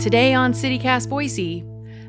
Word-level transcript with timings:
Today 0.00 0.32
on 0.32 0.54
CityCast 0.54 1.10
Boise, 1.10 1.62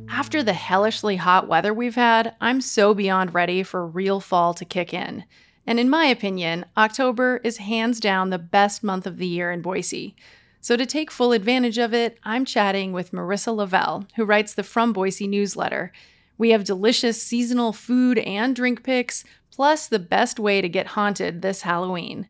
after 0.07 0.41
the 0.41 0.53
hellishly 0.53 1.17
hot 1.17 1.49
weather 1.49 1.73
we've 1.73 1.95
had, 1.95 2.33
I'm 2.39 2.61
so 2.61 2.93
beyond 2.93 3.33
ready 3.33 3.63
for 3.63 3.85
real 3.85 4.21
fall 4.21 4.53
to 4.53 4.63
kick 4.63 4.93
in. 4.93 5.25
And 5.67 5.77
in 5.77 5.89
my 5.89 6.05
opinion, 6.05 6.63
October 6.77 7.41
is 7.43 7.57
hands 7.57 7.99
down 7.99 8.29
the 8.29 8.39
best 8.39 8.81
month 8.81 9.05
of 9.05 9.17
the 9.17 9.27
year 9.27 9.51
in 9.51 9.61
Boise. 9.61 10.15
So 10.61 10.77
to 10.77 10.85
take 10.85 11.11
full 11.11 11.33
advantage 11.33 11.77
of 11.77 11.93
it, 11.93 12.17
I'm 12.23 12.45
chatting 12.45 12.93
with 12.93 13.11
Marissa 13.11 13.53
Lovell, 13.53 14.05
who 14.15 14.23
writes 14.23 14.53
the 14.53 14.63
From 14.63 14.93
Boise 14.93 15.27
newsletter. 15.27 15.91
We 16.37 16.51
have 16.51 16.63
delicious 16.63 17.21
seasonal 17.21 17.73
food 17.73 18.19
and 18.19 18.55
drink 18.55 18.83
picks, 18.83 19.25
plus 19.51 19.87
the 19.87 19.99
best 19.99 20.39
way 20.39 20.61
to 20.61 20.69
get 20.69 20.87
haunted 20.87 21.41
this 21.41 21.63
Halloween. 21.63 22.29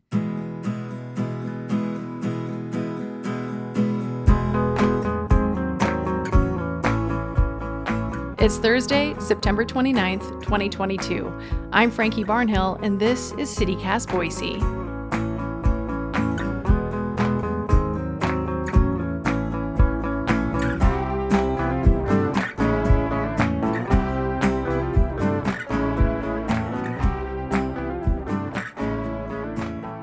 It's 8.42 8.58
Thursday, 8.58 9.14
September 9.20 9.64
29th, 9.64 10.42
2022. 10.42 11.32
I'm 11.70 11.92
Frankie 11.92 12.24
Barnhill, 12.24 12.76
and 12.82 12.98
this 12.98 13.30
is 13.38 13.56
CityCast 13.56 14.10
Boise. 14.10 14.58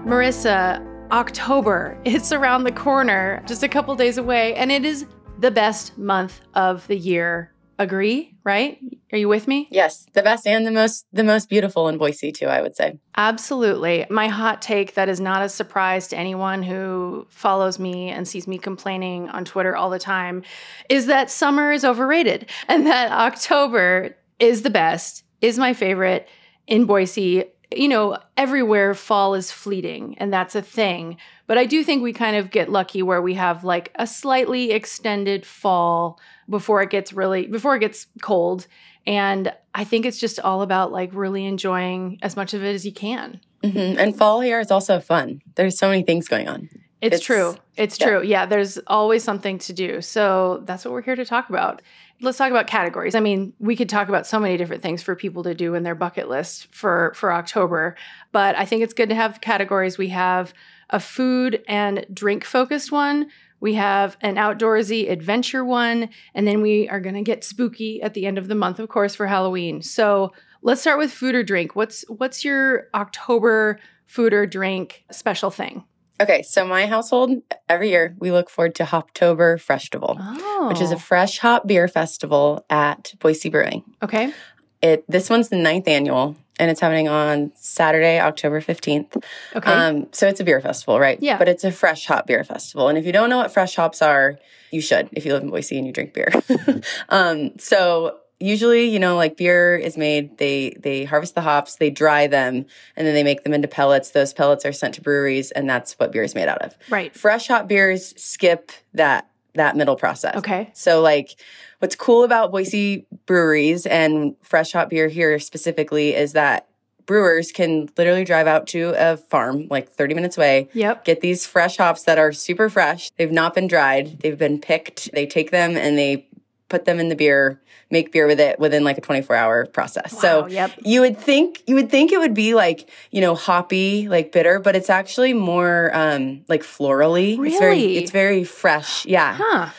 Marissa, 0.08 0.82
October, 1.12 2.00
it's 2.06 2.32
around 2.32 2.64
the 2.64 2.72
corner, 2.72 3.44
just 3.46 3.64
a 3.64 3.68
couple 3.68 3.94
days 3.98 4.18
away, 4.18 4.56
and 4.56 4.72
it 4.72 4.86
is 4.86 5.08
the 5.40 5.52
best 5.52 5.98
month 5.98 6.40
of 6.54 6.88
the 6.88 6.96
year 6.96 7.52
agree, 7.80 8.36
right? 8.44 8.78
Are 9.12 9.18
you 9.18 9.30
with 9.30 9.48
me? 9.48 9.68
Yes, 9.72 10.06
the 10.14 10.22
best 10.22 10.46
and 10.46 10.68
the 10.68 10.72
most 10.72 11.06
the 11.14 11.24
most 11.24 11.50
beautiful 11.50 11.88
in 11.88 11.98
Boise 11.98 12.32
too, 12.32 12.46
I 12.46 12.62
would 12.62 12.76
say. 12.76 13.00
Absolutely. 13.16 14.06
My 14.10 14.28
hot 14.28 14.62
take 14.62 14.94
that 14.94 15.10
is 15.10 15.20
not 15.20 15.42
a 15.42 15.50
surprise 15.50 16.10
to 16.10 16.18
anyone 16.18 16.62
who 16.62 17.26
follows 17.30 17.80
me 17.80 18.10
and 18.10 18.28
sees 18.28 18.48
me 18.48 18.60
complaining 18.60 19.30
on 19.30 19.46
Twitter 19.46 19.76
all 19.76 19.90
the 19.90 19.98
time 19.98 20.44
is 20.90 21.08
that 21.08 21.32
summer 21.32 21.72
is 21.72 21.84
overrated 21.84 22.50
and 22.68 22.86
that 22.86 23.12
October 23.12 24.16
is 24.38 24.62
the 24.62 24.70
best, 24.70 25.24
is 25.42 25.58
my 25.58 25.74
favorite 25.74 26.28
in 26.68 26.86
Boise. 26.86 27.46
You 27.76 27.88
know, 27.88 28.18
everywhere 28.36 28.94
fall 28.94 29.36
is 29.36 29.52
fleeting 29.52 30.18
and 30.18 30.34
that's 30.34 30.56
a 30.56 30.62
thing. 30.62 31.18
But 31.48 31.58
I 31.58 31.66
do 31.66 31.84
think 31.84 32.04
we 32.04 32.14
kind 32.14 32.36
of 32.36 32.52
get 32.52 32.70
lucky 32.70 33.02
where 33.02 33.22
we 33.22 33.36
have 33.36 33.64
like 33.64 33.92
a 33.96 34.06
slightly 34.06 34.72
extended 34.72 35.46
fall 35.46 36.20
before 36.50 36.82
it 36.82 36.90
gets 36.90 37.14
really 37.14 37.48
before 37.48 37.76
it 37.76 37.80
gets 37.80 38.08
cold. 38.22 38.68
And 39.06 39.54
i 39.74 39.84
think 39.84 40.06
it's 40.06 40.20
just 40.20 40.40
all 40.40 40.62
about 40.62 40.92
like 40.92 41.12
really 41.14 41.46
enjoying 41.46 42.20
as 42.22 42.36
much 42.36 42.54
of 42.54 42.64
it 42.64 42.74
as 42.74 42.86
you 42.86 42.92
can. 42.92 43.40
Mm-hmm. 43.64 44.00
and 44.00 44.16
fall 44.16 44.40
here 44.40 44.60
is 44.60 44.72
also 44.72 45.00
fun. 45.00 45.42
There's 45.56 45.78
so 45.78 45.90
many 45.90 46.04
things 46.04 46.30
going 46.30 46.48
on. 46.48 46.70
It's, 47.02 47.18
it's 47.18 47.26
true. 47.26 47.56
It's 47.76 48.00
yeah. 48.00 48.08
true. 48.08 48.24
Yeah 48.24 48.46
there's 48.46 48.78
always 48.88 49.24
something 49.24 49.58
to 49.60 49.74
do. 49.74 50.02
So 50.02 50.64
that's 50.66 50.86
what 50.86 50.94
we're 50.94 51.02
here 51.02 51.16
to 51.16 51.26
talk 51.26 51.50
about. 51.50 51.82
Let's 52.22 52.38
talk 52.38 52.52
about 52.52 52.68
categories. 52.68 53.16
I 53.16 53.20
mean 53.20 53.54
we 53.60 53.76
could 53.76 53.90
talk 53.90 54.10
about 54.10 54.28
so 54.28 54.40
many 54.40 54.58
different 54.58 54.82
things 54.82 55.02
for 55.02 55.16
people 55.16 55.44
to 55.44 55.54
do 55.54 55.76
in 55.76 55.84
their 55.84 55.96
bucket 55.96 56.28
list 56.30 56.74
for 56.74 57.14
for 57.16 57.32
october 57.32 57.96
but 58.32 58.58
i 58.58 58.66
think 58.66 58.84
it's 58.84 58.94
good 58.94 59.10
to 59.10 59.16
have 59.16 59.42
categories. 59.42 59.98
We 59.98 60.10
have 60.10 60.54
a 60.90 61.00
food 61.00 61.64
and 61.68 62.06
drink 62.14 62.44
focused 62.44 62.92
one 62.92 63.30
we 63.60 63.74
have 63.76 64.18
an 64.22 64.36
outdoorsy 64.36 65.10
adventure 65.10 65.66
one, 65.66 66.10
and 66.34 66.48
then 66.48 66.62
we 66.62 66.88
are 66.90 67.00
going 67.00 67.16
to 67.16 67.22
get 67.22 67.44
spooky 67.44 68.02
at 68.02 68.14
the 68.14 68.26
end 68.26 68.38
of 68.38 68.48
the 68.48 68.56
month, 68.56 68.80
of 68.80 68.90
course, 68.90 69.16
for 69.16 69.28
Halloween. 69.28 69.82
So 69.82 70.34
let's 70.62 70.82
start 70.82 70.98
with 70.98 71.12
food 71.12 71.36
or 71.36 71.44
drink. 71.44 71.76
What's 71.76 72.04
what's 72.08 72.46
your 72.46 72.88
October 72.94 73.80
food 74.06 74.34
or 74.34 74.46
drink 74.46 75.04
special 75.12 75.52
thing? 75.52 75.84
Okay, 76.22 76.42
so 76.42 76.66
my 76.66 76.86
household 76.86 77.32
every 77.70 77.90
year 77.90 78.16
we 78.20 78.32
look 78.32 78.50
forward 78.50 78.76
to 78.76 78.84
Hoptober 78.84 79.60
Freshtival, 79.60 80.18
oh. 80.20 80.68
which 80.68 80.82
is 80.82 80.92
a 80.92 80.96
oh. 80.96 81.00
fresh 81.00 81.40
hop 81.40 81.66
beer 81.66 81.88
festival 81.88 82.66
at 82.70 83.14
Boise 83.20 83.50
Brewing. 83.50 83.84
Okay. 84.02 84.34
It 84.82 85.06
this 85.08 85.30
one's 85.30 85.50
the 85.50 85.58
ninth 85.58 85.88
annual 85.88 86.36
and 86.60 86.70
it's 86.70 86.82
happening 86.82 87.08
on 87.08 87.52
Saturday, 87.56 88.20
October 88.20 88.62
15th. 88.62 89.24
Okay. 89.56 89.72
Um, 89.72 90.08
so 90.12 90.28
it's 90.28 90.40
a 90.40 90.44
beer 90.44 90.60
festival, 90.60 91.00
right? 91.00 91.18
Yeah. 91.22 91.38
But 91.38 91.48
it's 91.48 91.64
a 91.64 91.72
fresh 91.72 92.06
hop 92.06 92.28
beer 92.28 92.44
festival. 92.44 92.90
And 92.90 92.98
if 92.98 93.06
you 93.06 93.14
don't 93.14 93.30
know 93.30 93.38
what 93.38 93.52
fresh 93.52 93.76
hops 93.76 94.02
are, 94.02 94.38
you 94.72 94.82
should 94.82 95.10
if 95.14 95.26
you 95.26 95.34
live 95.34 95.42
in 95.42 95.50
Boise 95.50 95.78
and 95.78 95.88
you 95.88 95.94
drink 95.94 96.14
beer. 96.14 96.32
um, 97.10 97.58
so 97.58 98.20
usually, 98.40 98.90
you 98.90 99.00
know, 99.00 99.16
like 99.16 99.38
beer 99.38 99.76
is 99.76 99.98
made, 99.98 100.38
they, 100.38 100.76
they 100.80 101.06
harvest 101.06 101.36
the 101.36 101.42
hops, 101.42 101.76
they 101.76 101.90
dry 101.90 102.28
them, 102.28 102.66
and 102.96 103.08
then 103.08 103.14
they 103.14 103.24
make 103.24 103.44
them 103.44 103.54
into 103.54 103.68
pellets. 103.68 104.12
Those 104.12 104.34
pellets 104.34 104.66
are 104.66 104.74
sent 104.74 104.96
to 104.96 105.02
breweries, 105.02 105.52
and 105.52 105.70
that's 105.70 105.94
what 105.94 106.12
beer 106.12 106.24
is 106.24 106.36
made 106.36 106.48
out 106.48 106.62
of. 106.62 106.76
Right. 106.90 107.16
Fresh 107.16 107.48
hop 107.48 107.68
beers 107.68 108.14
skip 108.22 108.72
that, 108.94 109.30
that 109.56 109.76
middle 109.76 109.96
process. 109.96 110.36
Okay. 110.38 110.70
So 110.74 111.02
like, 111.02 111.36
What's 111.80 111.96
cool 111.96 112.24
about 112.24 112.52
Boise 112.52 113.08
breweries 113.26 113.86
and 113.86 114.36
fresh 114.42 114.74
hop 114.74 114.90
beer 114.90 115.08
here 115.08 115.40
specifically 115.40 116.14
is 116.14 116.34
that 116.34 116.68
brewers 117.06 117.52
can 117.52 117.90
literally 117.98 118.24
drive 118.24 118.46
out 118.46 118.68
to 118.68 118.94
a 118.96 119.18
farm 119.18 119.68
like 119.70 119.90
30 119.90 120.14
minutes 120.14 120.38
away. 120.38 120.70
Yep. 120.74 121.06
Get 121.06 121.22
these 121.22 121.46
fresh 121.46 121.78
hops 121.78 122.04
that 122.04 122.20
are 122.20 122.32
super 122.32 122.70
fresh. 122.70 123.10
They've 123.18 123.32
not 123.32 123.56
been 123.56 123.68
dried. 123.68 124.20
They've 124.20 124.38
been 124.38 124.62
picked. 124.62 125.12
They 125.14 125.26
take 125.26 125.50
them 125.50 125.76
and 125.76 125.98
they 125.98 126.28
put 126.70 126.86
them 126.86 127.00
in 127.00 127.10
the 127.10 127.16
beer, 127.16 127.60
make 127.90 128.12
beer 128.12 128.28
with 128.28 128.40
it 128.40 128.60
within 128.60 128.84
like 128.84 129.00
a 129.00 129.02
24 129.02 129.36
hour 129.36 129.66
process. 129.66 130.14
Wow, 130.14 130.20
so 130.20 130.48
yep. 130.50 130.72
you 130.86 131.02
would 131.02 131.18
think 131.18 131.64
you 131.66 131.76
would 131.76 131.90
think 131.90 132.12
it 132.12 132.20
would 132.20 132.36
be 132.36 132.54
like, 132.54 132.88
you 133.10 133.22
know, 133.22 133.34
hoppy, 133.34 134.08
like 134.08 134.32
bitter, 134.32 134.60
but 134.60 134.76
it's 134.76 134.90
actually 134.90 135.34
more 135.34 135.90
um 135.96 136.44
like 136.48 136.62
florally. 136.62 137.40
Really? 137.40 137.48
It's 137.50 137.60
very 137.60 137.98
it's 137.98 138.12
very 138.12 138.44
fresh. 138.44 139.06
Yeah. 139.08 139.36
Huh. 139.36 139.70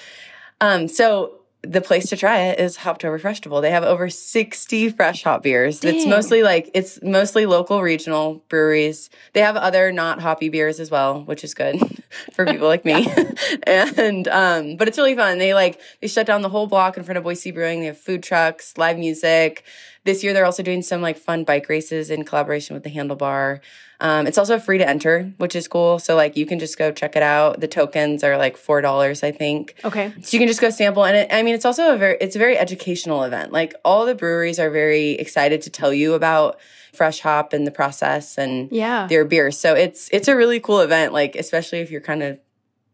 Um 0.60 0.88
so 0.88 1.39
the 1.62 1.80
place 1.80 2.08
to 2.08 2.16
try 2.16 2.38
it 2.38 2.58
is 2.58 2.78
Hoptober 2.78 3.20
Freshtival. 3.20 3.60
They 3.60 3.70
have 3.70 3.84
over 3.84 4.08
60 4.08 4.90
fresh 4.90 5.22
hop 5.22 5.42
beers. 5.42 5.80
Dang. 5.80 5.94
It's 5.94 6.06
mostly 6.06 6.42
like, 6.42 6.70
it's 6.72 7.00
mostly 7.02 7.44
local 7.44 7.82
regional 7.82 8.42
breweries. 8.48 9.10
They 9.34 9.40
have 9.40 9.56
other 9.56 9.92
not 9.92 10.20
hoppy 10.20 10.48
beers 10.48 10.80
as 10.80 10.90
well, 10.90 11.22
which 11.22 11.44
is 11.44 11.52
good 11.52 11.78
for 12.32 12.46
people 12.46 12.66
like 12.66 12.84
me. 12.84 13.06
and, 13.66 14.26
um, 14.28 14.76
but 14.76 14.88
it's 14.88 14.96
really 14.96 15.14
fun. 15.14 15.38
They 15.38 15.52
like, 15.52 15.80
they 16.00 16.08
shut 16.08 16.26
down 16.26 16.42
the 16.42 16.48
whole 16.48 16.66
block 16.66 16.96
in 16.96 17.04
front 17.04 17.18
of 17.18 17.24
Boise 17.24 17.50
Brewing. 17.50 17.80
They 17.80 17.86
have 17.86 17.98
food 17.98 18.22
trucks, 18.22 18.78
live 18.78 18.98
music. 18.98 19.64
This 20.04 20.24
year, 20.24 20.32
they're 20.32 20.46
also 20.46 20.62
doing 20.62 20.80
some 20.80 21.02
like 21.02 21.18
fun 21.18 21.44
bike 21.44 21.68
races 21.68 22.08
in 22.08 22.24
collaboration 22.24 22.72
with 22.74 22.84
the 22.84 22.90
Handlebar. 22.90 23.60
Um, 24.00 24.26
it's 24.26 24.38
also 24.38 24.58
free 24.58 24.78
to 24.78 24.88
enter, 24.88 25.32
which 25.36 25.54
is 25.54 25.68
cool. 25.68 25.98
So 25.98 26.16
like 26.16 26.36
you 26.36 26.46
can 26.46 26.58
just 26.58 26.78
go 26.78 26.90
check 26.90 27.16
it 27.16 27.22
out. 27.22 27.60
The 27.60 27.68
tokens 27.68 28.24
are 28.24 28.38
like 28.38 28.56
four 28.56 28.80
dollars, 28.80 29.22
I 29.22 29.30
think. 29.30 29.74
Okay. 29.84 30.12
So 30.22 30.34
you 30.34 30.38
can 30.38 30.48
just 30.48 30.60
go 30.60 30.70
sample, 30.70 31.04
and 31.04 31.16
it, 31.16 31.28
I 31.30 31.42
mean, 31.42 31.49
it's 31.54 31.64
also 31.64 31.94
a 31.94 31.96
very 31.96 32.16
it's 32.20 32.36
a 32.36 32.38
very 32.38 32.58
educational 32.58 33.22
event. 33.24 33.52
Like 33.52 33.74
all 33.84 34.06
the 34.06 34.14
breweries 34.14 34.58
are 34.58 34.70
very 34.70 35.12
excited 35.12 35.62
to 35.62 35.70
tell 35.70 35.92
you 35.92 36.14
about 36.14 36.58
fresh 36.92 37.20
hop 37.20 37.52
and 37.52 37.66
the 37.66 37.70
process 37.70 38.36
and 38.36 38.70
yeah. 38.72 39.06
their 39.06 39.24
beers. 39.24 39.58
So 39.58 39.74
it's 39.74 40.08
it's 40.12 40.28
a 40.28 40.36
really 40.36 40.60
cool 40.60 40.80
event. 40.80 41.12
Like 41.12 41.36
especially 41.36 41.80
if 41.80 41.90
you're 41.90 42.00
kind 42.00 42.22
of 42.22 42.38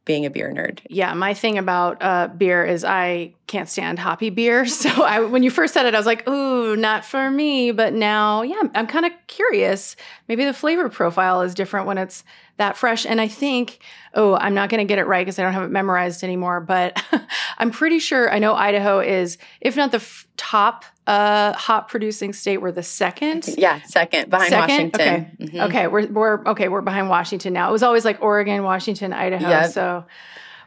being 0.07 0.25
a 0.25 0.31
beer 0.31 0.51
nerd. 0.51 0.79
Yeah, 0.89 1.13
my 1.13 1.35
thing 1.35 1.59
about 1.59 1.99
uh, 2.01 2.29
beer 2.29 2.65
is 2.65 2.85
I 2.85 3.35
can't 3.49 3.69
stand 3.69 3.99
hoppy 3.99 4.31
beer. 4.31 4.65
So 4.87 5.03
I, 5.03 5.21
when 5.21 5.43
you 5.43 5.51
first 5.51 5.75
said 5.75 5.85
it, 5.87 5.95
I 5.95 5.99
was 5.99 6.07
like, 6.07 6.29
"Ooh, 6.29 6.77
not 6.77 7.05
for 7.05 7.29
me." 7.31 7.73
But 7.73 7.93
now, 7.93 8.43
yeah, 8.43 8.63
I'm 8.75 8.87
kind 8.87 9.05
of 9.05 9.13
curious. 9.27 9.97
Maybe 10.29 10.45
the 10.45 10.55
flavor 10.55 10.89
profile 10.89 11.43
is 11.43 11.55
different 11.55 11.87
when 11.87 11.99
it's 11.99 12.23
that 12.57 12.77
fresh. 12.77 13.05
And 13.05 13.21
I 13.21 13.27
think, 13.29 13.81
oh, 14.15 14.37
I'm 14.37 14.55
not 14.55 14.71
going 14.71 14.79
to 14.79 14.89
get 14.89 14.99
it 14.99 15.07
right 15.07 15.25
because 15.25 15.39
I 15.39 15.43
don't 15.43 15.53
have 15.53 15.65
it 15.65 15.71
memorized 15.71 16.23
anymore. 16.23 16.61
But 16.61 17.03
I'm 17.59 17.71
pretty 17.73 17.99
sure 17.99 18.33
I 18.33 18.39
know 18.39 18.55
Idaho 18.55 19.01
is, 19.01 19.39
if 19.61 19.77
not 19.77 19.91
the 19.91 19.97
f- 19.97 20.27
top 20.37 20.85
uh, 21.07 21.53
hop 21.53 21.91
producing 21.91 22.33
state, 22.33 22.59
we're 22.59 22.73
the 22.73 22.83
second. 22.83 23.47
Yeah, 23.57 23.81
second 23.83 24.29
behind 24.29 24.51
second? 24.51 24.69
Washington. 24.69 25.01
Okay, 25.01 25.31
mm-hmm. 25.39 25.61
okay, 25.61 25.87
we're 25.87 26.07
we're 26.07 26.45
okay. 26.47 26.69
We're 26.69 26.81
behind 26.81 27.09
Washington 27.09 27.53
now. 27.53 27.69
It 27.69 27.73
was 27.73 27.83
always 27.83 28.05
like 28.05 28.23
Oregon, 28.23 28.63
Washington, 28.63 29.13
Idaho. 29.13 29.49
Yep. 29.49 29.71
So, 29.71 30.05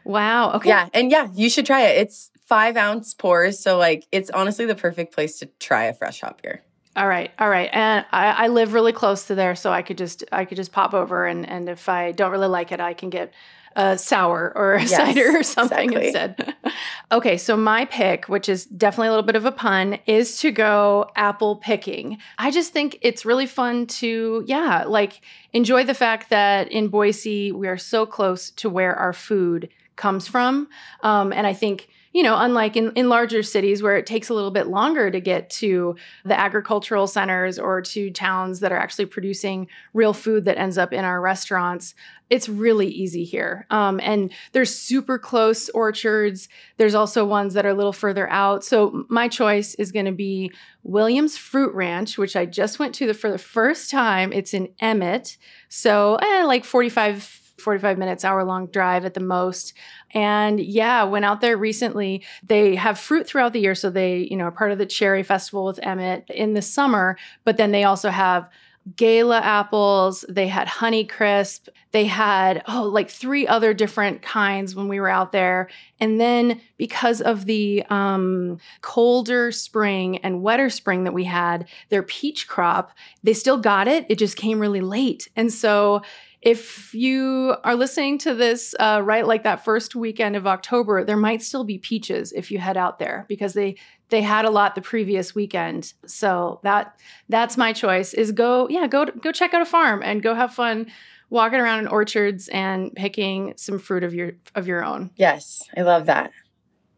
wow. 0.04 0.52
Okay. 0.54 0.68
Yeah, 0.68 0.88
and 0.94 1.10
yeah, 1.10 1.28
you 1.34 1.50
should 1.50 1.66
try 1.66 1.82
it. 1.82 1.98
It's 1.98 2.30
five 2.46 2.76
ounce 2.76 3.12
pours, 3.14 3.58
so 3.58 3.76
like 3.76 4.06
it's 4.12 4.30
honestly 4.30 4.66
the 4.66 4.74
perfect 4.74 5.14
place 5.14 5.38
to 5.40 5.46
try 5.58 5.84
a 5.84 5.94
fresh 5.94 6.20
hop 6.20 6.40
beer. 6.42 6.62
All 6.96 7.06
right, 7.06 7.30
all 7.38 7.48
right, 7.48 7.70
and 7.72 8.04
I, 8.10 8.44
I, 8.44 8.48
live 8.48 8.72
really 8.72 8.92
close 8.92 9.28
to 9.28 9.36
there, 9.36 9.54
so 9.54 9.70
I 9.70 9.82
could 9.82 9.96
just 9.96 10.24
I 10.32 10.44
could 10.44 10.56
just 10.56 10.72
pop 10.72 10.92
over, 10.92 11.24
and 11.24 11.48
and 11.48 11.68
if 11.68 11.88
I 11.88 12.10
don't 12.10 12.32
really 12.32 12.48
like 12.48 12.72
it, 12.72 12.80
I 12.80 12.94
can 12.94 13.10
get 13.10 13.32
a 13.76 13.96
sour 13.96 14.52
or 14.54 14.74
a 14.74 14.80
yes, 14.80 14.96
cider 14.96 15.38
or 15.38 15.42
something 15.42 15.92
exactly. 15.92 16.06
instead. 16.06 16.54
okay, 17.12 17.36
so 17.36 17.56
my 17.56 17.84
pick, 17.84 18.28
which 18.28 18.48
is 18.48 18.66
definitely 18.66 19.08
a 19.08 19.10
little 19.10 19.26
bit 19.26 19.36
of 19.36 19.44
a 19.44 19.52
pun, 19.52 19.98
is 20.06 20.38
to 20.40 20.50
go 20.50 21.10
apple 21.16 21.56
picking. 21.56 22.18
I 22.38 22.50
just 22.50 22.72
think 22.72 22.98
it's 23.02 23.24
really 23.24 23.46
fun 23.46 23.86
to, 23.86 24.44
yeah, 24.46 24.84
like 24.86 25.20
enjoy 25.52 25.84
the 25.84 25.94
fact 25.94 26.30
that 26.30 26.70
in 26.70 26.88
Boise 26.88 27.52
we 27.52 27.68
are 27.68 27.78
so 27.78 28.06
close 28.06 28.50
to 28.52 28.68
where 28.68 28.94
our 28.94 29.12
food 29.12 29.68
comes 29.96 30.26
from. 30.26 30.68
Um, 31.02 31.32
and 31.32 31.46
I 31.46 31.52
think 31.52 31.88
you 32.12 32.24
know, 32.24 32.36
unlike 32.36 32.76
in, 32.76 32.90
in 32.92 33.08
larger 33.08 33.42
cities 33.42 33.82
where 33.82 33.96
it 33.96 34.04
takes 34.04 34.28
a 34.28 34.34
little 34.34 34.50
bit 34.50 34.66
longer 34.66 35.10
to 35.10 35.20
get 35.20 35.48
to 35.48 35.94
the 36.24 36.38
agricultural 36.38 37.06
centers 37.06 37.58
or 37.58 37.80
to 37.80 38.10
towns 38.10 38.60
that 38.60 38.72
are 38.72 38.78
actually 38.78 39.06
producing 39.06 39.68
real 39.94 40.12
food 40.12 40.44
that 40.44 40.58
ends 40.58 40.76
up 40.76 40.92
in 40.92 41.04
our 41.04 41.20
restaurants, 41.20 41.94
it's 42.28 42.48
really 42.48 42.88
easy 42.88 43.22
here. 43.22 43.64
Um, 43.70 44.00
and 44.02 44.32
there's 44.52 44.74
super 44.74 45.18
close 45.18 45.68
orchards. 45.68 46.48
There's 46.78 46.96
also 46.96 47.24
ones 47.24 47.54
that 47.54 47.64
are 47.64 47.70
a 47.70 47.74
little 47.74 47.92
further 47.92 48.28
out. 48.28 48.64
So 48.64 49.04
my 49.08 49.28
choice 49.28 49.74
is 49.76 49.92
going 49.92 50.06
to 50.06 50.12
be 50.12 50.52
Williams 50.82 51.36
Fruit 51.36 51.72
Ranch, 51.74 52.18
which 52.18 52.34
I 52.34 52.44
just 52.44 52.80
went 52.80 52.94
to 52.96 53.06
the, 53.06 53.14
for 53.14 53.30
the 53.30 53.38
first 53.38 53.90
time. 53.90 54.32
It's 54.32 54.54
in 54.54 54.68
Emmett. 54.80 55.36
So 55.68 56.16
eh, 56.16 56.44
like 56.44 56.64
45 56.64 57.39
45 57.60 57.98
minutes, 57.98 58.24
hour 58.24 58.44
long 58.44 58.66
drive 58.66 59.04
at 59.04 59.14
the 59.14 59.20
most. 59.20 59.74
And 60.12 60.60
yeah, 60.60 61.04
went 61.04 61.24
out 61.24 61.40
there 61.40 61.56
recently. 61.56 62.24
They 62.42 62.74
have 62.74 62.98
fruit 62.98 63.26
throughout 63.26 63.52
the 63.52 63.60
year. 63.60 63.74
So 63.74 63.90
they, 63.90 64.28
you 64.30 64.36
know, 64.36 64.44
are 64.44 64.52
part 64.52 64.72
of 64.72 64.78
the 64.78 64.86
cherry 64.86 65.22
festival 65.22 65.64
with 65.64 65.78
Emmett 65.82 66.28
in 66.30 66.54
the 66.54 66.62
summer, 66.62 67.16
but 67.44 67.56
then 67.56 67.72
they 67.72 67.84
also 67.84 68.10
have 68.10 68.48
Gala 68.96 69.40
apples, 69.40 70.24
they 70.28 70.48
had 70.48 70.66
Honey 70.66 71.04
Crisp, 71.04 71.68
they 71.92 72.06
had 72.06 72.62
oh 72.66 72.84
like 72.84 73.10
three 73.10 73.46
other 73.46 73.74
different 73.74 74.22
kinds 74.22 74.74
when 74.74 74.88
we 74.88 74.98
were 74.98 75.08
out 75.08 75.32
there. 75.32 75.68
And 76.00 76.18
then 76.20 76.60
because 76.78 77.20
of 77.20 77.44
the 77.44 77.84
um, 77.90 78.58
colder 78.80 79.52
spring 79.52 80.18
and 80.18 80.42
wetter 80.42 80.70
spring 80.70 81.04
that 81.04 81.12
we 81.12 81.24
had, 81.24 81.68
their 81.90 82.02
peach 82.02 82.48
crop, 82.48 82.92
they 83.22 83.34
still 83.34 83.58
got 83.58 83.86
it. 83.86 84.06
It 84.08 84.18
just 84.18 84.36
came 84.36 84.58
really 84.58 84.80
late. 84.80 85.28
And 85.36 85.52
so 85.52 86.02
if 86.42 86.94
you 86.94 87.54
are 87.64 87.74
listening 87.74 88.18
to 88.18 88.34
this 88.34 88.74
uh, 88.80 89.00
right 89.04 89.26
like 89.26 89.42
that 89.42 89.64
first 89.64 89.94
weekend 89.94 90.36
of 90.36 90.46
October, 90.46 91.04
there 91.04 91.16
might 91.16 91.42
still 91.42 91.64
be 91.64 91.78
peaches 91.78 92.32
if 92.32 92.50
you 92.50 92.58
head 92.58 92.76
out 92.76 92.98
there 92.98 93.26
because 93.28 93.52
they 93.52 93.76
they 94.08 94.22
had 94.22 94.44
a 94.44 94.50
lot 94.50 94.74
the 94.74 94.80
previous 94.80 95.34
weekend. 95.34 95.92
So 96.06 96.60
that 96.62 96.98
that's 97.28 97.56
my 97.56 97.72
choice 97.72 98.14
is 98.14 98.32
go 98.32 98.68
yeah 98.70 98.86
go 98.86 99.06
go 99.06 99.32
check 99.32 99.52
out 99.52 99.62
a 99.62 99.66
farm 99.66 100.02
and 100.02 100.22
go 100.22 100.34
have 100.34 100.54
fun 100.54 100.90
walking 101.28 101.60
around 101.60 101.80
in 101.80 101.88
orchards 101.88 102.48
and 102.48 102.92
picking 102.94 103.54
some 103.56 103.78
fruit 103.78 104.02
of 104.02 104.14
your 104.14 104.32
of 104.54 104.66
your 104.66 104.84
own. 104.84 105.10
Yes, 105.16 105.62
I 105.76 105.82
love 105.82 106.06
that. 106.06 106.30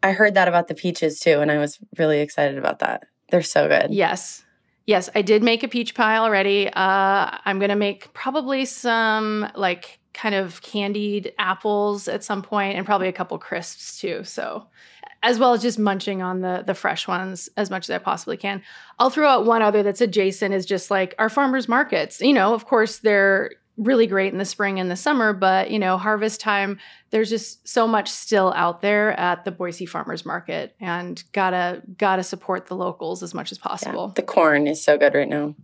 I 0.01 0.11
heard 0.11 0.33
that 0.35 0.47
about 0.47 0.67
the 0.67 0.75
peaches 0.75 1.19
too, 1.19 1.39
and 1.41 1.51
I 1.51 1.57
was 1.57 1.79
really 1.97 2.19
excited 2.19 2.57
about 2.57 2.79
that. 2.79 3.03
They're 3.29 3.41
so 3.41 3.67
good. 3.67 3.93
Yes. 3.93 4.43
Yes, 4.85 5.09
I 5.15 5.21
did 5.21 5.43
make 5.43 5.63
a 5.63 5.67
peach 5.67 5.95
pie 5.95 6.17
already. 6.17 6.67
Uh, 6.67 7.37
I'm 7.45 7.59
going 7.59 7.69
to 7.69 7.75
make 7.75 8.11
probably 8.13 8.65
some 8.65 9.49
like 9.55 9.99
kind 10.13 10.35
of 10.35 10.61
candied 10.61 11.33
apples 11.39 12.07
at 12.07 12.23
some 12.23 12.41
point 12.41 12.77
and 12.77 12.85
probably 12.85 13.07
a 13.07 13.13
couple 13.13 13.37
crisps 13.37 13.99
too. 13.99 14.23
So, 14.23 14.67
as 15.23 15.39
well 15.39 15.53
as 15.53 15.61
just 15.61 15.79
munching 15.79 16.21
on 16.21 16.41
the 16.41 16.63
the 16.67 16.73
fresh 16.73 17.07
ones 17.07 17.47
as 17.55 17.69
much 17.69 17.89
as 17.89 17.95
I 17.95 17.97
possibly 17.97 18.35
can. 18.35 18.61
I'll 18.99 19.09
throw 19.09 19.27
out 19.27 19.45
one 19.45 19.61
other 19.61 19.81
that's 19.83 20.01
adjacent 20.01 20.53
is 20.53 20.65
just 20.65 20.91
like 20.91 21.15
our 21.17 21.29
farmers 21.29 21.69
markets. 21.69 22.19
You 22.19 22.33
know, 22.33 22.53
of 22.53 22.65
course 22.65 22.97
they're 22.99 23.51
really 23.77 24.07
great 24.07 24.31
in 24.31 24.37
the 24.37 24.45
spring 24.45 24.79
and 24.79 24.89
the 24.89 24.95
summer, 24.95 25.33
but 25.33 25.71
you 25.71 25.79
know, 25.79 25.97
harvest 25.97 26.39
time, 26.39 26.79
there's 27.09 27.29
just 27.29 27.67
so 27.67 27.87
much 27.87 28.09
still 28.09 28.53
out 28.55 28.81
there 28.81 29.17
at 29.19 29.45
the 29.45 29.51
Boise 29.51 29.85
Farmers 29.85 30.25
Market 30.25 30.75
and 30.79 31.23
gotta 31.31 31.81
gotta 31.97 32.23
support 32.23 32.67
the 32.67 32.75
locals 32.75 33.23
as 33.23 33.33
much 33.33 33.51
as 33.51 33.57
possible. 33.57 34.07
Yeah, 34.07 34.13
the 34.15 34.23
corn 34.23 34.67
is 34.67 34.83
so 34.83 34.97
good 34.97 35.13
right 35.13 35.27
now. 35.27 35.55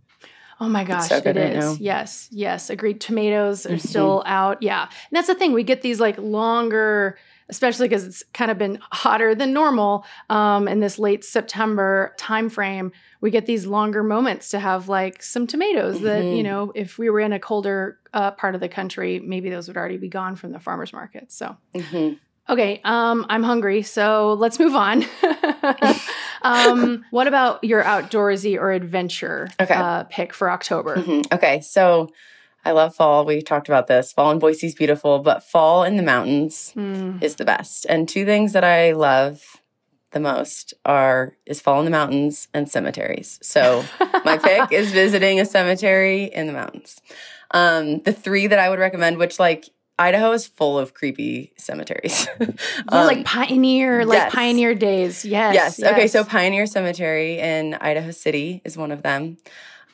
Oh 0.62 0.68
my 0.68 0.84
gosh, 0.84 1.08
so 1.08 1.16
it 1.16 1.36
is. 1.36 1.64
Right 1.64 1.80
yes, 1.80 2.28
yes, 2.30 2.68
agreed. 2.68 3.00
Tomatoes 3.00 3.64
are 3.64 3.70
mm-hmm. 3.70 3.88
still 3.88 4.22
out. 4.26 4.62
Yeah. 4.62 4.82
And 4.82 4.90
that's 5.12 5.26
the 5.26 5.34
thing. 5.34 5.52
We 5.52 5.62
get 5.62 5.80
these 5.80 6.00
like 6.00 6.18
longer 6.18 7.16
especially 7.50 7.88
because 7.88 8.06
it's 8.06 8.22
kind 8.32 8.50
of 8.50 8.56
been 8.56 8.78
hotter 8.92 9.34
than 9.34 9.52
normal 9.52 10.06
um, 10.30 10.68
in 10.68 10.80
this 10.80 10.98
late 10.98 11.24
September 11.24 12.14
timeframe. 12.18 12.92
We 13.20 13.30
get 13.30 13.46
these 13.46 13.66
longer 13.66 14.02
moments 14.02 14.50
to 14.50 14.58
have 14.58 14.88
like 14.88 15.22
some 15.22 15.46
tomatoes 15.46 15.96
mm-hmm. 15.96 16.04
that 16.04 16.24
you 16.24 16.42
know, 16.42 16.72
if 16.74 16.98
we 16.98 17.10
were 17.10 17.20
in 17.20 17.32
a 17.32 17.38
colder 17.38 17.98
uh, 18.12 18.30
part 18.32 18.54
of 18.54 18.60
the 18.60 18.68
country, 18.68 19.20
maybe 19.20 19.50
those 19.50 19.68
would 19.68 19.76
already 19.76 19.98
be 19.98 20.08
gone 20.08 20.36
from 20.36 20.52
the 20.52 20.60
farmers 20.60 20.92
market. 20.92 21.32
So. 21.32 21.56
Mm-hmm. 21.74 22.14
Okay, 22.48 22.80
um, 22.82 23.26
I'm 23.28 23.44
hungry, 23.44 23.82
so 23.82 24.32
let's 24.32 24.58
move 24.58 24.74
on. 24.74 25.04
um, 26.42 27.04
what 27.10 27.28
about 27.28 27.62
your 27.62 27.84
outdoorsy 27.84 28.58
or 28.58 28.72
adventure 28.72 29.48
okay. 29.60 29.74
uh, 29.74 30.02
pick 30.04 30.34
for 30.34 30.50
October? 30.50 30.96
Mm-hmm. 30.96 31.32
Okay, 31.32 31.60
so 31.60 32.10
I 32.64 32.72
love 32.72 32.94
fall. 32.94 33.24
We 33.24 33.40
talked 33.40 33.68
about 33.68 33.86
this. 33.86 34.12
Fall 34.12 34.32
in 34.32 34.38
Boise 34.38 34.66
is 34.66 34.74
beautiful, 34.74 35.20
but 35.20 35.44
fall 35.44 35.84
in 35.84 35.96
the 35.96 36.02
mountains 36.02 36.72
mm. 36.76 37.22
is 37.22 37.36
the 37.36 37.44
best. 37.44 37.86
And 37.88 38.08
two 38.08 38.24
things 38.24 38.52
that 38.52 38.64
I 38.64 38.92
love 38.92 39.59
the 40.12 40.20
most 40.20 40.74
are 40.84 41.36
is 41.46 41.60
fall 41.60 41.78
in 41.78 41.84
the 41.84 41.90
mountains 41.90 42.48
and 42.52 42.68
cemeteries. 42.68 43.38
So 43.42 43.84
my 44.24 44.38
pick 44.38 44.72
is 44.78 44.92
visiting 44.92 45.40
a 45.40 45.44
cemetery 45.44 46.24
in 46.24 46.46
the 46.46 46.52
mountains. 46.52 47.00
Um, 47.52 48.00
the 48.02 48.12
three 48.12 48.46
that 48.46 48.58
I 48.58 48.68
would 48.68 48.78
recommend, 48.78 49.18
which 49.18 49.38
like 49.38 49.68
Idaho 49.98 50.32
is 50.32 50.46
full 50.46 50.78
of 50.78 50.94
creepy 50.94 51.52
cemeteries. 51.58 52.26
yeah, 52.40 52.46
um, 52.88 53.06
like 53.06 53.24
pioneer, 53.24 54.06
like 54.06 54.16
yes. 54.16 54.32
pioneer 54.32 54.74
days. 54.74 55.24
Yes, 55.24 55.54
yes. 55.54 55.78
Yes. 55.78 55.92
Okay, 55.92 56.06
so 56.06 56.24
Pioneer 56.24 56.64
Cemetery 56.64 57.38
in 57.38 57.74
Idaho 57.74 58.10
City 58.10 58.62
is 58.64 58.78
one 58.78 58.92
of 58.92 59.02
them. 59.02 59.36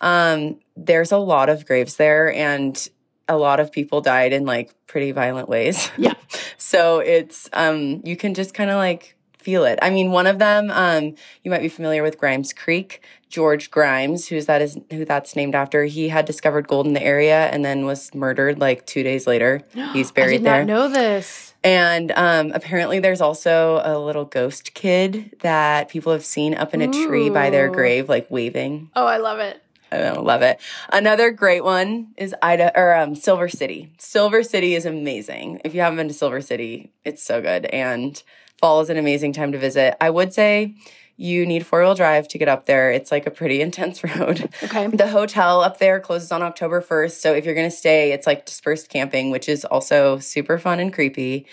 Um, 0.00 0.60
there's 0.76 1.10
a 1.10 1.18
lot 1.18 1.48
of 1.48 1.66
graves 1.66 1.96
there 1.96 2.32
and 2.32 2.88
a 3.28 3.36
lot 3.36 3.58
of 3.58 3.72
people 3.72 4.00
died 4.00 4.32
in 4.32 4.44
like 4.44 4.72
pretty 4.86 5.10
violent 5.10 5.48
ways. 5.48 5.90
Yeah. 5.96 6.14
so 6.56 7.00
it's 7.00 7.48
um 7.52 8.02
you 8.04 8.16
can 8.16 8.34
just 8.34 8.54
kind 8.54 8.70
of 8.70 8.76
like 8.76 9.15
feel 9.46 9.64
it. 9.64 9.78
I 9.80 9.90
mean, 9.90 10.10
one 10.10 10.26
of 10.26 10.40
them 10.40 10.70
um 10.72 11.14
you 11.44 11.50
might 11.52 11.62
be 11.62 11.68
familiar 11.68 12.02
with 12.02 12.18
Grimes 12.18 12.52
Creek. 12.52 13.00
George 13.28 13.70
Grimes, 13.70 14.26
who's 14.28 14.46
that 14.46 14.60
is 14.60 14.78
who 14.90 15.04
that's 15.04 15.36
named 15.36 15.54
after, 15.54 15.84
he 15.84 16.08
had 16.08 16.24
discovered 16.24 16.66
gold 16.66 16.86
in 16.86 16.94
the 16.94 17.02
area 17.02 17.46
and 17.52 17.64
then 17.64 17.86
was 17.86 18.12
murdered 18.14 18.58
like 18.58 18.86
2 18.86 19.02
days 19.04 19.26
later. 19.26 19.62
He's 19.92 20.10
buried 20.10 20.34
I 20.34 20.36
did 20.38 20.44
there. 20.44 20.64
not 20.64 20.66
know 20.66 20.88
this. 20.88 21.54
And 21.62 22.12
um, 22.12 22.52
apparently, 22.54 22.98
there's 23.00 23.20
also 23.20 23.80
a 23.84 23.98
little 23.98 24.24
ghost 24.24 24.74
kid 24.74 25.36
that 25.40 25.88
people 25.88 26.12
have 26.12 26.24
seen 26.24 26.54
up 26.54 26.74
in 26.74 26.80
a 26.82 26.88
Ooh. 26.88 27.06
tree 27.06 27.30
by 27.30 27.50
their 27.50 27.68
grave, 27.68 28.08
like 28.08 28.26
waving. 28.30 28.90
Oh, 28.94 29.06
I 29.06 29.18
love 29.18 29.38
it. 29.38 29.62
I 29.92 29.98
know, 29.98 30.22
love 30.22 30.42
it. 30.42 30.60
Another 30.92 31.30
great 31.30 31.62
one 31.64 32.08
is 32.16 32.34
Ida 32.42 32.72
or 32.78 32.94
um, 32.94 33.14
Silver 33.14 33.48
City. 33.48 33.92
Silver 33.98 34.42
City 34.42 34.74
is 34.74 34.84
amazing. 34.86 35.60
If 35.64 35.74
you 35.74 35.80
haven't 35.80 35.96
been 35.96 36.08
to 36.08 36.14
Silver 36.14 36.40
City, 36.40 36.92
it's 37.04 37.22
so 37.22 37.40
good. 37.40 37.66
And 37.66 38.20
fall 38.58 38.80
is 38.80 38.90
an 38.90 38.96
amazing 38.96 39.32
time 39.32 39.52
to 39.52 39.58
visit. 39.58 39.96
I 40.00 40.10
would 40.10 40.32
say 40.32 40.74
you 41.16 41.46
need 41.46 41.64
four 41.64 41.80
wheel 41.80 41.94
drive 41.94 42.28
to 42.28 42.38
get 42.38 42.48
up 42.48 42.66
there. 42.66 42.90
It's 42.90 43.10
like 43.10 43.26
a 43.26 43.30
pretty 43.30 43.60
intense 43.62 44.02
road. 44.04 44.48
Okay. 44.62 44.86
The 44.88 45.08
hotel 45.08 45.62
up 45.62 45.78
there 45.78 46.00
closes 46.00 46.30
on 46.32 46.42
October 46.42 46.82
1st. 46.82 47.12
So 47.12 47.32
if 47.34 47.44
you're 47.44 47.54
going 47.54 47.70
to 47.70 47.76
stay, 47.76 48.12
it's 48.12 48.26
like 48.26 48.46
dispersed 48.46 48.88
camping, 48.88 49.30
which 49.30 49.48
is 49.48 49.64
also 49.64 50.18
super 50.18 50.58
fun 50.58 50.80
and 50.80 50.92
creepy 50.92 51.46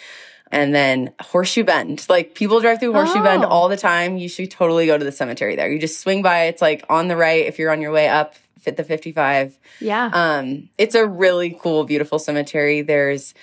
and 0.54 0.74
then 0.74 1.12
Horseshoe 1.20 1.64
Bend. 1.64 2.06
Like 2.08 2.36
people 2.36 2.62
drive 2.62 2.80
through 2.80 2.94
Horseshoe 2.94 3.20
oh. 3.20 3.24
Bend 3.24 3.44
all 3.44 3.68
the 3.70 3.76
time. 3.76 4.18
You 4.18 4.30
should 4.30 4.52
totally 4.52 4.86
go 4.86 4.98
to 4.98 5.04
the 5.04 5.12
cemetery 5.12 5.56
there. 5.56 5.70
You 5.70 5.80
just 5.80 6.00
swing 6.00 6.22
by. 6.22 6.44
It's 6.44 6.62
like 6.62 6.86
on 6.90 7.08
the 7.08 7.18
right 7.18 7.46
if 7.48 7.58
you're 7.58 7.72
on 7.72 7.82
your 7.82 7.92
way 7.92 8.08
up 8.08 8.36
fit 8.60 8.78
the 8.78 8.84
55. 8.84 9.58
Yeah. 9.82 10.10
Um 10.14 10.70
it's 10.78 10.96
a 10.96 11.06
really 11.06 11.58
cool 11.60 11.84
beautiful 11.84 12.20
cemetery. 12.20 12.82
There's 12.82 13.34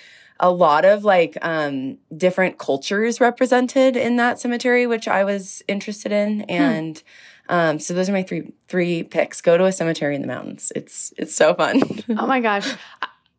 a 0.41 0.51
lot 0.51 0.83
of 0.83 1.05
like 1.05 1.37
um 1.41 1.97
different 2.17 2.57
cultures 2.57 3.21
represented 3.21 3.95
in 3.95 4.17
that 4.17 4.39
cemetery 4.39 4.85
which 4.87 5.07
I 5.07 5.23
was 5.23 5.63
interested 5.69 6.11
in 6.11 6.41
hmm. 6.41 6.45
and 6.49 6.97
hmm. 6.97 7.05
Um, 7.49 7.79
so 7.79 7.93
those 7.93 8.07
are 8.07 8.13
my 8.13 8.23
three 8.23 8.53
three 8.69 9.03
picks. 9.03 9.41
Go 9.41 9.57
to 9.57 9.65
a 9.65 9.73
cemetery 9.73 10.15
in 10.15 10.21
the 10.21 10.27
mountains. 10.27 10.71
It's 10.73 11.13
it's 11.17 11.35
so 11.35 11.53
fun. 11.53 11.81
oh 12.17 12.25
my 12.25 12.39
gosh. 12.39 12.73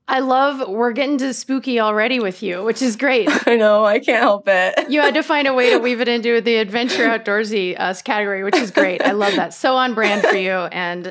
I 0.06 0.18
love 0.18 0.68
we're 0.68 0.92
getting 0.92 1.16
to 1.18 1.32
spooky 1.32 1.80
already 1.80 2.20
with 2.20 2.42
you, 2.42 2.62
which 2.62 2.82
is 2.82 2.96
great. 2.96 3.30
I 3.46 3.56
know, 3.56 3.84
I 3.84 4.00
can't 4.00 4.20
help 4.20 4.44
it. 4.46 4.90
you 4.90 5.00
had 5.00 5.14
to 5.14 5.22
find 5.32 5.48
a 5.48 5.54
way 5.54 5.70
to 5.70 5.78
weave 5.78 6.02
it 6.02 6.08
into 6.08 6.42
the 6.42 6.56
adventure 6.56 7.06
outdoorsy 7.06 7.74
uh, 7.78 7.94
category, 8.04 8.44
which 8.44 8.56
is 8.56 8.70
great. 8.70 9.00
I 9.00 9.12
love 9.12 9.34
that. 9.36 9.54
So 9.54 9.76
on 9.76 9.94
brand 9.94 10.22
for 10.22 10.36
you. 10.36 10.50
And 10.52 11.10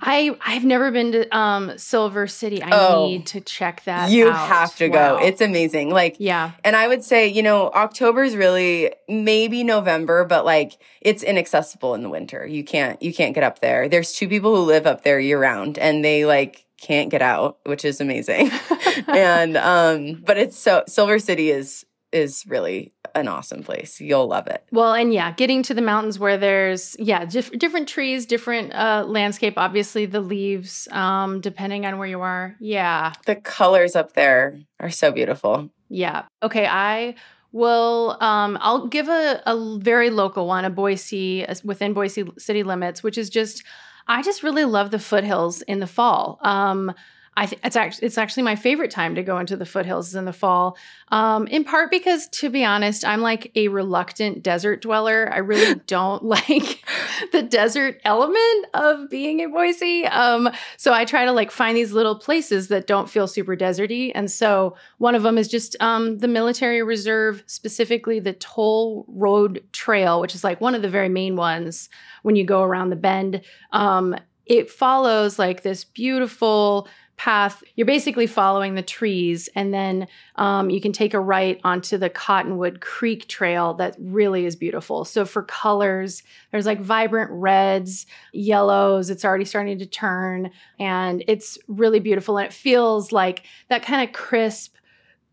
I 0.00 0.36
I've 0.44 0.64
never 0.64 0.90
been 0.90 1.12
to 1.12 1.36
um, 1.36 1.76
Silver 1.78 2.26
City. 2.26 2.62
I 2.62 2.70
oh, 2.72 3.06
need 3.06 3.26
to 3.26 3.40
check 3.40 3.84
that. 3.84 4.10
You 4.10 4.30
out. 4.30 4.48
have 4.48 4.76
to 4.76 4.88
wow. 4.88 5.18
go. 5.18 5.24
It's 5.24 5.40
amazing. 5.40 5.90
Like 5.90 6.16
yeah. 6.18 6.52
And 6.62 6.76
I 6.76 6.88
would 6.88 7.04
say 7.04 7.28
you 7.28 7.42
know 7.42 7.70
October 7.70 8.24
is 8.24 8.36
really 8.36 8.92
maybe 9.08 9.64
November, 9.64 10.24
but 10.24 10.44
like 10.44 10.78
it's 11.00 11.22
inaccessible 11.22 11.94
in 11.94 12.02
the 12.02 12.08
winter. 12.08 12.46
You 12.46 12.64
can't 12.64 13.00
you 13.02 13.12
can't 13.12 13.34
get 13.34 13.44
up 13.44 13.60
there. 13.60 13.88
There's 13.88 14.12
two 14.12 14.28
people 14.28 14.54
who 14.54 14.62
live 14.62 14.86
up 14.86 15.02
there 15.02 15.20
year 15.20 15.40
round, 15.40 15.78
and 15.78 16.04
they 16.04 16.24
like 16.24 16.64
can't 16.80 17.10
get 17.10 17.22
out, 17.22 17.58
which 17.64 17.84
is 17.84 18.00
amazing. 18.00 18.50
and 19.08 19.56
um 19.56 20.22
but 20.26 20.36
it's 20.36 20.58
so 20.58 20.84
Silver 20.86 21.18
City 21.18 21.50
is 21.50 21.86
is 22.14 22.44
really 22.46 22.94
an 23.14 23.28
awesome 23.28 23.62
place. 23.62 24.00
You'll 24.00 24.28
love 24.28 24.46
it. 24.46 24.64
Well, 24.72 24.94
and 24.94 25.12
yeah, 25.12 25.32
getting 25.32 25.62
to 25.64 25.74
the 25.74 25.82
mountains 25.82 26.18
where 26.18 26.38
there's 26.38 26.96
yeah, 26.98 27.24
dif- 27.26 27.56
different 27.58 27.88
trees, 27.88 28.24
different 28.26 28.72
uh 28.74 29.04
landscape, 29.06 29.54
obviously 29.56 30.06
the 30.06 30.20
leaves 30.20 30.88
um 30.92 31.40
depending 31.40 31.84
on 31.86 31.98
where 31.98 32.08
you 32.08 32.20
are. 32.22 32.56
Yeah. 32.60 33.12
The 33.26 33.36
colors 33.36 33.94
up 33.96 34.14
there 34.14 34.58
are 34.80 34.90
so 34.90 35.12
beautiful. 35.12 35.70
Yeah. 35.88 36.24
Okay, 36.42 36.66
I 36.66 37.14
will. 37.52 38.16
um, 38.20 38.58
I'll 38.60 38.88
give 38.88 39.08
a, 39.08 39.40
a 39.46 39.78
very 39.78 40.10
local 40.10 40.46
one, 40.48 40.64
a 40.64 40.70
Boise, 40.70 41.46
within 41.62 41.92
Boise 41.92 42.24
city 42.36 42.64
limits, 42.64 43.02
which 43.02 43.16
is 43.16 43.30
just, 43.30 43.62
I 44.08 44.22
just 44.22 44.42
really 44.42 44.64
love 44.64 44.90
the 44.90 44.98
foothills 44.98 45.62
in 45.62 45.78
the 45.78 45.86
fall. 45.86 46.38
Um, 46.42 46.92
I 47.36 47.46
th- 47.46 47.60
it's 47.64 47.76
actually 47.76 48.06
it's 48.06 48.18
actually 48.18 48.44
my 48.44 48.54
favorite 48.54 48.90
time 48.90 49.14
to 49.16 49.22
go 49.22 49.38
into 49.38 49.56
the 49.56 49.66
foothills 49.66 50.08
is 50.08 50.14
in 50.14 50.24
the 50.24 50.32
fall. 50.32 50.76
Um, 51.08 51.46
in 51.48 51.64
part 51.64 51.90
because, 51.90 52.28
to 52.28 52.48
be 52.48 52.64
honest, 52.64 53.04
I'm 53.04 53.20
like 53.20 53.50
a 53.56 53.68
reluctant 53.68 54.42
desert 54.42 54.82
dweller. 54.82 55.30
I 55.32 55.38
really 55.38 55.74
don't 55.86 56.24
like 56.24 56.84
the 57.32 57.42
desert 57.42 58.00
element 58.04 58.66
of 58.74 59.10
being 59.10 59.40
in 59.40 59.52
Boise. 59.52 60.06
Um, 60.06 60.48
so 60.76 60.92
I 60.92 61.04
try 61.04 61.24
to 61.24 61.32
like 61.32 61.50
find 61.50 61.76
these 61.76 61.92
little 61.92 62.16
places 62.16 62.68
that 62.68 62.86
don't 62.86 63.10
feel 63.10 63.26
super 63.26 63.56
deserty. 63.56 64.12
And 64.14 64.30
so 64.30 64.76
one 64.98 65.14
of 65.14 65.22
them 65.22 65.36
is 65.36 65.48
just 65.48 65.76
um, 65.80 66.18
the 66.18 66.28
military 66.28 66.82
reserve, 66.82 67.42
specifically 67.46 68.20
the 68.20 68.32
Toll 68.34 69.06
Road 69.08 69.64
Trail, 69.72 70.20
which 70.20 70.34
is 70.34 70.44
like 70.44 70.60
one 70.60 70.74
of 70.74 70.82
the 70.82 70.88
very 70.88 71.08
main 71.08 71.34
ones 71.34 71.88
when 72.22 72.36
you 72.36 72.44
go 72.44 72.62
around 72.62 72.90
the 72.90 72.96
bend. 72.96 73.40
Um, 73.72 74.16
it 74.46 74.70
follows 74.70 75.38
like 75.38 75.62
this 75.62 75.84
beautiful 75.84 76.88
path. 77.16 77.62
You're 77.76 77.86
basically 77.86 78.26
following 78.26 78.74
the 78.74 78.82
trees, 78.82 79.48
and 79.54 79.72
then 79.72 80.08
um, 80.36 80.70
you 80.70 80.80
can 80.80 80.92
take 80.92 81.14
a 81.14 81.20
right 81.20 81.60
onto 81.64 81.96
the 81.96 82.10
Cottonwood 82.10 82.80
Creek 82.80 83.28
Trail 83.28 83.74
that 83.74 83.96
really 83.98 84.46
is 84.46 84.56
beautiful. 84.56 85.04
So, 85.04 85.24
for 85.24 85.42
colors, 85.42 86.22
there's 86.50 86.66
like 86.66 86.80
vibrant 86.80 87.30
reds, 87.32 88.06
yellows. 88.32 89.10
It's 89.10 89.24
already 89.24 89.44
starting 89.44 89.78
to 89.78 89.86
turn, 89.86 90.50
and 90.78 91.24
it's 91.28 91.58
really 91.68 92.00
beautiful. 92.00 92.38
And 92.38 92.46
it 92.46 92.52
feels 92.52 93.12
like 93.12 93.44
that 93.68 93.82
kind 93.82 94.06
of 94.06 94.14
crisp, 94.14 94.74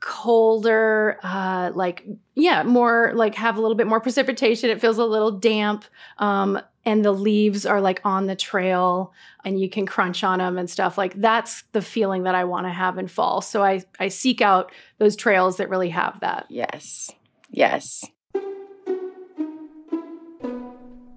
colder, 0.01 1.19
uh, 1.23 1.71
like, 1.73 2.05
yeah, 2.35 2.63
more 2.63 3.11
like 3.15 3.35
have 3.35 3.57
a 3.57 3.61
little 3.61 3.75
bit 3.75 3.87
more 3.87 3.99
precipitation. 3.99 4.69
It 4.69 4.81
feels 4.81 4.97
a 4.97 5.05
little 5.05 5.31
damp. 5.31 5.85
Um, 6.17 6.59
and 6.85 7.05
the 7.05 7.11
leaves 7.11 7.65
are 7.65 7.81
like 7.81 8.01
on 8.03 8.27
the 8.27 8.35
trail 8.35 9.13
and 9.45 9.59
you 9.59 9.69
can 9.69 9.85
crunch 9.85 10.23
on 10.23 10.39
them 10.39 10.57
and 10.57 10.69
stuff 10.69 10.97
like 10.97 11.13
that's 11.21 11.63
the 11.73 11.81
feeling 11.81 12.23
that 12.23 12.35
i 12.35 12.43
want 12.43 12.65
to 12.65 12.71
have 12.71 12.97
in 12.97 13.07
fall. 13.07 13.41
So 13.41 13.63
i 13.63 13.83
i 13.99 14.07
seek 14.07 14.41
out 14.41 14.71
those 14.97 15.15
trails 15.15 15.57
that 15.57 15.69
really 15.69 15.89
have 15.89 16.19
that. 16.21 16.45
Yes. 16.49 17.11
Yes 17.49 18.05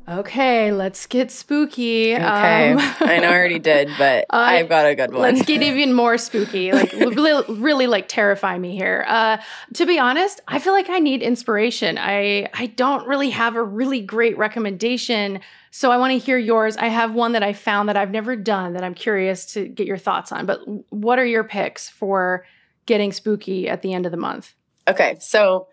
Okay, 0.06 0.70
let's 0.70 1.06
get 1.06 1.30
spooky. 1.30 2.14
Okay, 2.14 2.73
um, 2.73 2.78
I 3.00 3.18
know 3.20 3.28
I 3.28 3.34
already 3.34 3.58
did, 3.61 3.88
but 3.96 4.26
uh, 4.28 4.37
I've 4.37 4.68
got 4.68 4.84
a 4.87 4.94
good 4.94 5.12
one. 5.12 5.23
Let's 5.23 5.46
get 5.46 5.62
even 5.62 5.94
more 5.94 6.18
spooky. 6.18 6.73
Like 6.73 6.92
really, 6.92 7.42
really, 7.54 7.87
like 7.87 8.06
terrify 8.06 8.58
me 8.58 8.76
here. 8.76 9.06
Uh, 9.08 9.38
to 9.75 9.87
be 9.87 9.99
honest, 9.99 10.42
I 10.46 10.58
feel 10.58 10.75
like 10.75 10.90
I 10.90 10.99
need 10.99 11.23
inspiration. 11.23 11.96
I 11.96 12.50
I 12.52 12.66
don't 12.66 13.08
really 13.08 13.30
have 13.30 13.56
a 13.56 13.62
really 13.62 14.02
great 14.02 14.37
recommendation, 14.37 15.40
so 15.70 15.90
I 15.90 15.96
want 15.96 16.11
to 16.12 16.18
hear 16.18 16.37
yours. 16.37 16.76
I 16.76 16.88
have 16.88 17.14
one 17.14 17.32
that 17.32 17.42
I 17.42 17.54
found 17.54 17.88
that 17.88 17.96
I've 17.96 18.11
never 18.11 18.37
done 18.37 18.75
that 18.75 18.84
I'm 18.84 18.94
curious 18.94 19.54
to 19.54 19.66
get 19.66 19.87
your 19.87 19.99
thoughts 19.99 20.32
on. 20.32 20.44
But 20.44 20.61
what 20.92 21.18
are 21.18 21.26
your 21.26 21.44
picks 21.44 21.88
for 21.88 22.44
getting 22.84 23.11
spooky 23.11 23.70
at 23.70 23.80
the 23.80 23.94
end 23.94 24.04
of 24.04 24.12
the 24.12 24.18
month? 24.18 24.52
Okay, 24.87 25.16
so 25.18 25.68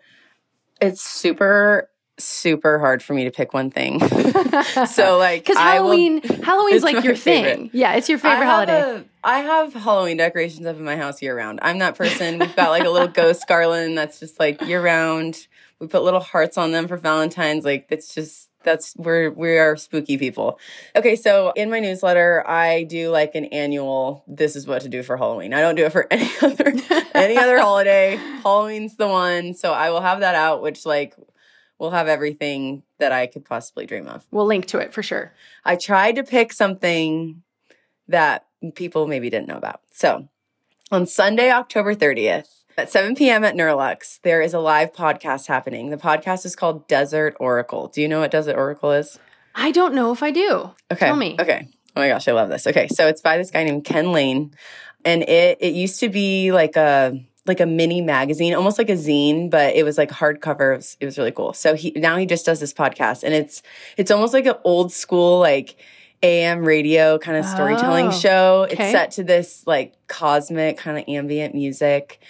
it's 0.80 1.02
super 1.02 1.90
super 2.22 2.78
hard 2.78 3.02
for 3.02 3.14
me 3.14 3.24
to 3.24 3.30
pick 3.30 3.52
one 3.52 3.70
thing. 3.70 4.00
so 4.86 5.18
like 5.18 5.42
because 5.42 5.56
Halloween, 5.56 6.20
will, 6.22 6.42
Halloween's 6.42 6.82
like 6.82 7.04
your 7.04 7.16
favorite. 7.16 7.56
thing. 7.56 7.70
Yeah, 7.72 7.94
it's 7.94 8.08
your 8.08 8.18
favorite 8.18 8.46
I 8.46 8.50
holiday. 8.50 8.80
A, 8.80 9.04
I 9.24 9.38
have 9.40 9.72
Halloween 9.74 10.16
decorations 10.16 10.66
up 10.66 10.76
in 10.76 10.84
my 10.84 10.96
house 10.96 11.22
year 11.22 11.36
round. 11.36 11.60
I'm 11.62 11.78
that 11.78 11.96
person. 11.96 12.38
We've 12.38 12.56
got 12.56 12.70
like 12.70 12.84
a 12.84 12.90
little 12.90 13.08
ghost 13.22 13.46
garland 13.46 13.96
that's 13.96 14.20
just 14.20 14.38
like 14.38 14.60
year 14.62 14.82
round. 14.82 15.46
We 15.78 15.86
put 15.86 16.02
little 16.02 16.20
hearts 16.20 16.56
on 16.58 16.72
them 16.72 16.88
for 16.88 16.96
Valentine's. 16.96 17.64
Like 17.64 17.86
it's 17.90 18.14
just 18.14 18.48
that's 18.62 18.94
we're 18.96 19.30
we 19.30 19.58
are 19.58 19.76
spooky 19.76 20.16
people. 20.18 20.58
Okay, 20.96 21.16
so 21.16 21.52
in 21.56 21.70
my 21.70 21.80
newsletter, 21.80 22.48
I 22.48 22.84
do 22.84 23.10
like 23.10 23.34
an 23.34 23.46
annual. 23.46 24.24
This 24.26 24.56
is 24.56 24.66
what 24.66 24.82
to 24.82 24.88
do 24.88 25.02
for 25.02 25.16
Halloween. 25.16 25.54
I 25.54 25.60
don't 25.60 25.74
do 25.74 25.84
it 25.84 25.92
for 25.92 26.06
any 26.10 26.30
other 26.42 26.72
any 27.14 27.36
other 27.36 27.60
holiday. 27.60 28.16
Halloween's 28.42 28.96
the 28.96 29.08
one, 29.08 29.54
so 29.54 29.72
I 29.72 29.90
will 29.90 30.00
have 30.00 30.20
that 30.20 30.34
out. 30.34 30.62
Which 30.62 30.86
like 30.86 31.14
we'll 31.82 31.90
have 31.90 32.06
everything 32.06 32.84
that 32.98 33.10
I 33.10 33.26
could 33.26 33.44
possibly 33.44 33.86
dream 33.86 34.06
of. 34.06 34.24
We'll 34.30 34.46
link 34.46 34.66
to 34.66 34.78
it 34.78 34.94
for 34.94 35.02
sure. 35.02 35.34
I 35.64 35.74
tried 35.74 36.14
to 36.14 36.22
pick 36.22 36.52
something 36.52 37.42
that 38.06 38.46
people 38.76 39.08
maybe 39.08 39.28
didn't 39.28 39.48
know 39.48 39.56
about. 39.56 39.80
So 39.90 40.28
on 40.92 41.06
Sunday, 41.06 41.50
October 41.50 41.96
30th, 41.96 42.46
at 42.78 42.92
7 42.92 43.16
p.m. 43.16 43.42
at 43.42 43.56
Neurolux, 43.56 44.20
there 44.22 44.40
is 44.40 44.54
a 44.54 44.60
live 44.60 44.92
podcast 44.92 45.48
happening. 45.48 45.90
The 45.90 45.96
podcast 45.96 46.46
is 46.46 46.54
called 46.54 46.86
Desert 46.86 47.36
Oracle. 47.40 47.88
Do 47.88 48.00
you 48.00 48.06
know 48.06 48.20
what 48.20 48.30
Desert 48.30 48.56
Oracle 48.56 48.92
is? 48.92 49.18
I 49.52 49.72
don't 49.72 49.94
know 49.94 50.12
if 50.12 50.22
I 50.22 50.30
do. 50.30 50.70
Okay. 50.90 51.06
Tell 51.06 51.16
me. 51.16 51.36
Okay. 51.38 51.68
Oh 51.96 52.00
my 52.00 52.08
gosh, 52.08 52.28
I 52.28 52.32
love 52.32 52.48
this. 52.48 52.66
Okay, 52.68 52.86
so 52.88 53.08
it's 53.08 53.20
by 53.20 53.36
this 53.36 53.50
guy 53.50 53.64
named 53.64 53.84
Ken 53.84 54.12
Layne, 54.12 54.54
and 55.04 55.22
it 55.24 55.58
it 55.60 55.74
used 55.74 56.00
to 56.00 56.08
be 56.08 56.52
like 56.52 56.76
a 56.76 57.22
like 57.46 57.60
a 57.60 57.66
mini 57.66 58.00
magazine, 58.00 58.54
almost 58.54 58.78
like 58.78 58.90
a 58.90 58.94
zine, 58.94 59.50
but 59.50 59.74
it 59.74 59.84
was 59.84 59.98
like 59.98 60.10
hardcover. 60.10 60.74
It 60.74 60.76
was, 60.76 60.96
it 61.00 61.04
was 61.04 61.18
really 61.18 61.32
cool. 61.32 61.52
So 61.52 61.74
he 61.74 61.92
now 61.96 62.16
he 62.16 62.26
just 62.26 62.46
does 62.46 62.60
this 62.60 62.72
podcast, 62.72 63.24
and 63.24 63.34
it's 63.34 63.62
it's 63.96 64.10
almost 64.10 64.32
like 64.32 64.46
an 64.46 64.56
old 64.64 64.92
school 64.92 65.38
like 65.40 65.76
AM 66.22 66.64
radio 66.64 67.18
kind 67.18 67.36
of 67.36 67.44
storytelling 67.44 68.08
oh, 68.08 68.12
show. 68.12 68.66
Okay. 68.70 68.84
It's 68.84 68.92
set 68.92 69.10
to 69.12 69.24
this 69.24 69.66
like 69.66 69.94
cosmic 70.06 70.78
kind 70.78 70.98
of 70.98 71.04
ambient 71.08 71.54
music 71.54 72.20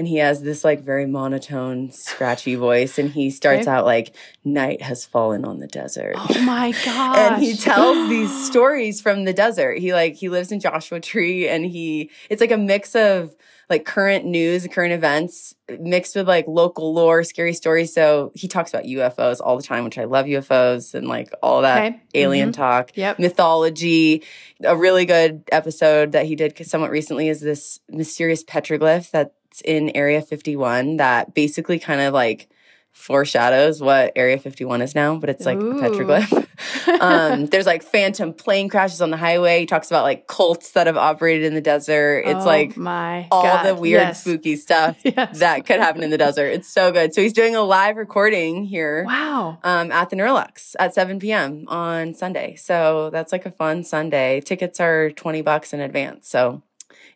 and 0.00 0.08
he 0.08 0.16
has 0.16 0.40
this 0.40 0.64
like 0.64 0.80
very 0.82 1.04
monotone, 1.04 1.92
scratchy 1.92 2.54
voice, 2.54 2.98
and 2.98 3.10
he 3.10 3.28
starts 3.28 3.68
okay. 3.68 3.70
out 3.70 3.84
like, 3.84 4.16
"Night 4.42 4.80
has 4.80 5.04
fallen 5.04 5.44
on 5.44 5.60
the 5.60 5.66
desert." 5.66 6.14
Oh 6.16 6.40
my 6.40 6.72
god! 6.86 7.18
and 7.34 7.42
he 7.42 7.54
tells 7.54 8.08
these 8.08 8.46
stories 8.46 9.02
from 9.02 9.26
the 9.26 9.34
desert. 9.34 9.76
He 9.76 9.92
like 9.92 10.14
he 10.14 10.30
lives 10.30 10.52
in 10.52 10.58
Joshua 10.58 11.00
Tree, 11.00 11.46
and 11.46 11.66
he 11.66 12.10
it's 12.30 12.40
like 12.40 12.50
a 12.50 12.56
mix 12.56 12.94
of 12.94 13.36
like 13.70 13.84
current 13.84 14.24
news, 14.24 14.66
current 14.66 14.92
events 14.92 15.54
mixed 15.78 16.16
with 16.16 16.26
like 16.26 16.46
local 16.48 16.92
lore, 16.92 17.22
scary 17.22 17.54
stories. 17.54 17.94
So 17.94 18.32
he 18.34 18.48
talks 18.48 18.74
about 18.74 18.84
UFOs 18.84 19.40
all 19.42 19.56
the 19.56 19.62
time, 19.62 19.84
which 19.84 19.96
I 19.96 20.04
love 20.04 20.26
UFOs 20.26 20.94
and 20.94 21.06
like 21.06 21.32
all 21.42 21.62
that 21.62 21.92
okay. 21.92 22.02
alien 22.14 22.50
mm-hmm. 22.50 22.60
talk, 22.60 22.90
yep. 22.96 23.18
mythology. 23.20 24.24
A 24.64 24.76
really 24.76 25.06
good 25.06 25.44
episode 25.52 26.12
that 26.12 26.26
he 26.26 26.34
did 26.34 26.66
somewhat 26.66 26.90
recently 26.90 27.28
is 27.28 27.40
this 27.40 27.78
mysterious 27.88 28.42
petroglyph 28.42 29.10
that's 29.12 29.60
in 29.64 29.90
Area 29.96 30.20
51 30.20 30.96
that 30.96 31.32
basically 31.32 31.78
kind 31.78 32.00
of 32.00 32.12
like 32.12 32.48
foreshadows 32.92 33.80
what 33.80 34.12
Area 34.16 34.38
51 34.38 34.82
is 34.82 34.94
now, 34.94 35.16
but 35.16 35.30
it's 35.30 35.46
like 35.46 35.58
Ooh. 35.58 35.78
a 35.78 35.82
petroglyph. 35.82 36.46
um, 37.00 37.46
there's 37.50 37.66
like 37.66 37.82
phantom 37.82 38.32
plane 38.32 38.68
crashes 38.68 39.00
on 39.00 39.10
the 39.10 39.16
highway. 39.16 39.60
He 39.60 39.66
talks 39.66 39.90
about 39.90 40.02
like 40.02 40.26
cults 40.26 40.72
that 40.72 40.86
have 40.86 40.96
operated 40.96 41.46
in 41.46 41.54
the 41.54 41.60
desert. 41.60 42.24
It's 42.26 42.42
oh 42.42 42.46
like 42.46 42.76
my 42.76 43.28
all 43.30 43.42
God. 43.42 43.64
the 43.64 43.74
weird, 43.74 44.02
yes. 44.02 44.20
spooky 44.20 44.56
stuff 44.56 44.98
yes. 45.04 45.38
that 45.38 45.66
could 45.66 45.80
happen 45.80 46.02
in 46.02 46.10
the 46.10 46.18
desert. 46.18 46.48
It's 46.48 46.68
so 46.68 46.92
good. 46.92 47.14
So 47.14 47.22
he's 47.22 47.32
doing 47.32 47.56
a 47.56 47.62
live 47.62 47.96
recording 47.96 48.64
here. 48.64 49.04
Wow. 49.06 49.58
Um, 49.62 49.90
at 49.92 50.10
the 50.10 50.16
Neurolux 50.16 50.74
at 50.78 50.94
7 50.94 51.18
p.m. 51.18 51.64
on 51.68 52.14
Sunday. 52.14 52.56
So 52.56 53.10
that's 53.10 53.32
like 53.32 53.46
a 53.46 53.50
fun 53.50 53.84
Sunday. 53.84 54.40
Tickets 54.40 54.80
are 54.80 55.10
20 55.10 55.42
bucks 55.42 55.72
in 55.72 55.80
advance. 55.80 56.28
So 56.28 56.62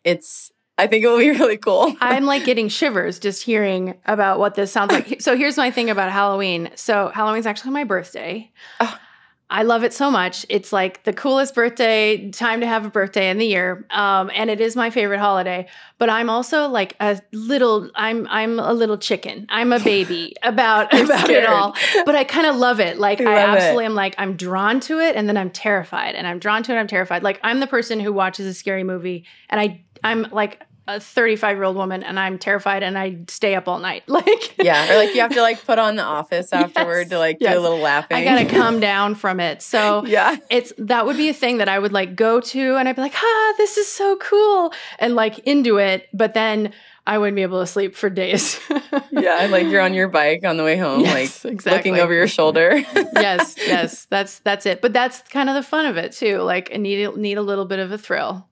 it's 0.03 0.51
I 0.77 0.87
think 0.87 1.03
it 1.03 1.07
will 1.07 1.19
be 1.19 1.29
really 1.39 1.57
cool. 1.57 1.95
I'm 2.01 2.25
like 2.25 2.45
getting 2.45 2.67
shivers 2.69 3.19
just 3.19 3.43
hearing 3.43 3.95
about 4.05 4.39
what 4.39 4.55
this 4.55 4.71
sounds 4.71 4.91
like. 4.91 5.19
so 5.21 5.37
here's 5.37 5.57
my 5.57 5.71
thing 5.71 5.89
about 5.89 6.11
Halloween. 6.11 6.69
So 6.75 7.11
Halloween's 7.13 7.45
actually 7.45 7.71
my 7.71 7.83
birthday. 7.83 8.51
Oh. 8.79 8.97
I 9.47 9.61
love 9.61 9.83
it 9.83 9.93
so 9.93 10.09
much. 10.09 10.43
It's 10.49 10.73
like 10.73 11.03
the 11.03 11.13
coolest 11.13 11.53
birthday 11.53 12.31
time 12.31 12.61
to 12.61 12.67
have 12.67 12.83
a 12.83 12.89
birthday 12.89 13.29
in 13.29 13.37
the 13.37 13.45
year, 13.45 13.85
um, 13.91 14.31
and 14.33 14.49
it 14.49 14.59
is 14.59 14.75
my 14.75 14.89
favorite 14.89 15.19
holiday. 15.19 15.67
But 15.99 16.09
I'm 16.09 16.31
also 16.31 16.67
like 16.67 16.95
a 16.99 17.21
little. 17.31 17.91
I'm 17.93 18.27
I'm 18.27 18.59
a 18.59 18.73
little 18.73 18.97
chicken. 18.97 19.45
I'm 19.49 19.71
a 19.71 19.79
baby 19.79 20.35
about 20.43 20.91
about 20.93 21.25
scared. 21.25 21.43
it 21.43 21.49
all. 21.49 21.75
But 22.05 22.15
I 22.15 22.23
kind 22.23 22.47
of 22.47 22.55
love 22.55 22.79
it. 22.79 22.97
Like 22.97 23.21
I, 23.21 23.35
I 23.35 23.39
absolutely 23.39 23.85
it. 23.85 23.89
am. 23.89 23.95
Like 23.95 24.15
I'm 24.17 24.35
drawn 24.35 24.79
to 24.81 24.99
it, 24.99 25.15
and 25.15 25.29
then 25.29 25.37
I'm 25.37 25.51
terrified, 25.51 26.15
and 26.15 26.25
I'm 26.25 26.39
drawn 26.39 26.63
to 26.63 26.71
it. 26.71 26.75
And 26.75 26.79
I'm 26.79 26.87
terrified. 26.87 27.21
Like 27.21 27.39
I'm 27.43 27.59
the 27.59 27.67
person 27.67 27.99
who 27.99 28.11
watches 28.11 28.47
a 28.47 28.53
scary 28.53 28.83
movie, 28.83 29.25
and 29.49 29.61
I 29.61 29.83
I'm 30.03 30.23
like 30.31 30.63
a 30.87 30.99
35 30.99 31.57
year 31.57 31.63
old 31.63 31.75
woman 31.75 32.03
and 32.03 32.19
I'm 32.19 32.37
terrified 32.37 32.83
and 32.83 32.97
I 32.97 33.17
stay 33.27 33.55
up 33.55 33.67
all 33.67 33.79
night. 33.79 34.03
Like, 34.15 34.55
yeah. 34.63 34.93
Or 34.93 34.95
like 34.95 35.13
you 35.13 35.19
have 35.19 35.33
to 35.33 35.41
like 35.41 35.65
put 35.65 35.77
on 35.77 35.97
the 35.97 36.03
office 36.03 36.47
afterward 36.53 37.01
yes, 37.01 37.09
to 37.09 37.19
like 37.19 37.37
yes. 37.41 37.53
do 37.53 37.59
a 37.59 37.61
little 37.61 37.79
laughing. 37.79 38.15
I 38.15 38.23
got 38.23 38.37
to 38.37 38.45
come 38.45 38.79
down 38.79 39.15
from 39.15 39.41
it. 39.41 39.61
So 39.61 40.05
yeah, 40.05 40.37
it's, 40.49 40.71
that 40.77 41.05
would 41.05 41.17
be 41.17 41.27
a 41.27 41.33
thing 41.33 41.57
that 41.57 41.67
I 41.67 41.77
would 41.77 41.91
like 41.91 42.15
go 42.15 42.39
to 42.39 42.75
and 42.77 42.87
I'd 42.87 42.95
be 42.95 43.01
like, 43.01 43.13
ah, 43.13 43.53
this 43.57 43.75
is 43.75 43.89
so 43.89 44.15
cool. 44.17 44.71
And 44.99 45.15
like 45.15 45.39
into 45.39 45.77
it. 45.77 46.07
But 46.13 46.33
then 46.33 46.71
I 47.05 47.17
wouldn't 47.17 47.35
be 47.35 47.41
able 47.41 47.59
to 47.59 47.67
sleep 47.67 47.95
for 47.95 48.09
days. 48.09 48.57
yeah. 49.11 49.47
Like 49.49 49.67
you're 49.67 49.81
on 49.81 49.93
your 49.93 50.07
bike 50.07 50.45
on 50.45 50.55
the 50.55 50.63
way 50.63 50.77
home, 50.77 51.01
yes, 51.01 51.43
like 51.43 51.53
exactly. 51.53 51.91
looking 51.91 52.03
over 52.03 52.13
your 52.13 52.29
shoulder. 52.29 52.77
yes. 52.77 53.55
Yes. 53.57 54.05
That's, 54.09 54.39
that's 54.39 54.65
it. 54.65 54.81
But 54.81 54.93
that's 54.93 55.21
kind 55.23 55.49
of 55.49 55.55
the 55.55 55.63
fun 55.63 55.87
of 55.87 55.97
it 55.97 56.13
too. 56.13 56.37
Like 56.37 56.71
I 56.73 56.77
need, 56.77 57.17
need 57.17 57.37
a 57.37 57.43
little 57.43 57.65
bit 57.65 57.79
of 57.79 57.91
a 57.91 57.97
thrill. 57.97 58.47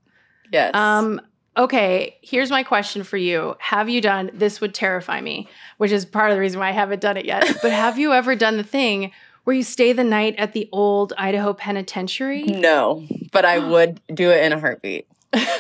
Yes. 0.52 0.76
Um, 0.76 1.22
Okay, 1.56 2.18
here's 2.22 2.50
my 2.50 2.64
question 2.64 3.04
for 3.04 3.18
you. 3.18 3.56
Have 3.60 3.90
you 3.90 4.02
done 4.02 4.32
this 4.34 4.60
would 4.60 4.74
terrify 4.74 5.22
me, 5.22 5.48
which 5.78 5.92
is 5.92 6.06
part 6.06 6.32
of 6.32 6.36
the 6.36 6.42
reason 6.42 6.60
why 6.60 6.70
I 6.70 6.72
haven't 6.72 7.02
done 7.02 7.18
it 7.18 7.26
yet. 7.26 7.46
but 7.62 7.72
have 7.72 8.00
you 8.00 8.14
ever 8.14 8.36
done 8.36 8.58
the 8.58 8.64
thing 8.64 9.12
where 9.44 9.56
you 9.56 9.64
stay 9.64 9.94
the 9.94 10.04
night 10.04 10.36
at 10.38 10.54
the 10.54 10.68
old 10.72 11.14
Idaho 11.18 11.54
penitentiary? 11.54 12.44
No, 12.44 13.06
but 13.32 13.46
I 13.46 13.60
would 13.70 14.02
do 14.14 14.32
it 14.32 14.44
in 14.44 14.54
a 14.54 14.60
heartbeat. 14.60 15.08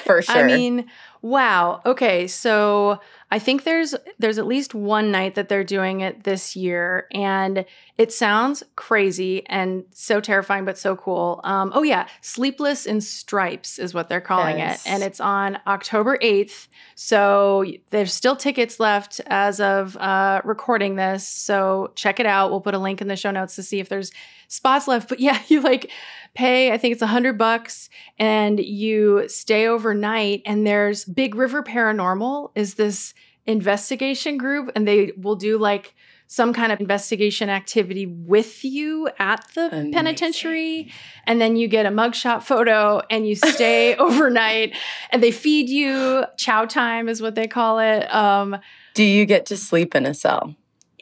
For 0.04 0.22
sure. 0.22 0.36
I 0.36 0.44
mean, 0.44 0.86
wow. 1.22 1.82
Okay, 1.86 2.28
so 2.28 3.00
I 3.34 3.40
think 3.40 3.64
there's 3.64 3.96
there's 4.20 4.38
at 4.38 4.46
least 4.46 4.76
one 4.76 5.10
night 5.10 5.34
that 5.34 5.50
they're 5.50 5.64
doing 5.64 6.02
it 6.02 6.24
this 6.24 6.56
year, 6.56 7.08
and 7.12 7.66
it 7.98 8.14
sounds 8.14 8.62
crazy 8.76 9.44
and 9.48 9.86
so 9.90 10.22
terrifying, 10.22 10.66
but 10.66 10.78
so 10.78 10.96
cool. 10.96 11.42
Um, 11.44 11.72
oh 11.74 11.82
yeah, 11.82 12.08
Sleepless 12.22 12.86
in 12.86 13.02
Stripes 13.02 13.80
is 13.80 13.92
what 13.92 14.08
they're 14.08 14.22
calling 14.22 14.60
Yes. 14.60 14.86
it, 14.86 14.90
and 14.92 15.02
it's 15.02 15.20
on 15.20 15.58
October 15.66 16.20
eighth. 16.22 16.68
So 16.94 17.66
there's 17.90 18.14
still 18.14 18.36
tickets 18.36 18.80
left 18.80 19.20
as 19.26 19.60
of 19.60 19.98
uh, 19.98 20.42
recording 20.44 20.96
this. 20.96 21.28
So 21.28 21.92
check 21.96 22.20
it 22.20 22.28
out. 22.28 22.52
We'll 22.52 22.62
put 22.62 22.76
a 22.76 22.80
link 22.80 23.02
in 23.02 23.08
the 23.08 23.16
show 23.16 23.32
notes 23.32 23.56
to 23.56 23.64
see 23.64 23.80
if 23.80 23.90
there's 23.90 24.12
spots 24.48 24.88
left. 24.88 25.10
But 25.10 25.20
yeah, 25.28 25.42
you 25.48 25.60
like 25.62 25.90
pay. 26.36 26.72
I 26.72 26.78
think 26.78 26.92
it's 26.94 27.02
a 27.02 27.08
hundred 27.08 27.40
bucks, 27.40 27.90
and 28.20 28.60
you 28.60 29.28
stay 29.28 29.66
overnight. 29.68 30.44
And 30.46 30.68
there's 30.68 31.04
Big 31.04 31.34
River 31.34 31.64
Paranormal 31.64 32.52
is 32.54 32.76
this 32.76 33.16
investigation 33.46 34.38
group, 34.38 34.72
and 34.76 34.88
they 34.88 35.12
will 35.18 35.36
do 35.36 35.58
like 35.58 35.94
some 36.28 36.54
kind 36.54 36.72
of 36.72 36.80
investigation 36.80 37.50
activity 37.50 38.06
with 38.08 38.64
you 38.66 39.08
at 39.20 39.46
the 39.54 39.68
Amazing. 39.68 39.92
penitentiary 39.92 40.92
and 41.28 41.40
then 41.40 41.56
you 41.56 41.68
get 41.68 41.86
a 41.86 41.90
mugshot 41.90 42.42
photo 42.42 43.02
and 43.12 43.28
you 43.28 43.36
stay 43.36 43.96
overnight 43.98 44.76
and 45.12 45.22
they 45.22 45.30
feed 45.30 45.70
you 45.70 46.24
chow 46.38 46.66
time 46.66 47.08
is 47.08 47.22
what 47.22 47.36
they 47.36 47.46
call 47.46 47.78
it 47.78 48.12
um 48.12 48.58
do 48.96 49.04
you 49.04 49.26
get 49.28 49.46
to 49.48 49.58
sleep 49.58 49.94
in 49.94 50.08
a 50.08 50.14
cell? 50.14 50.56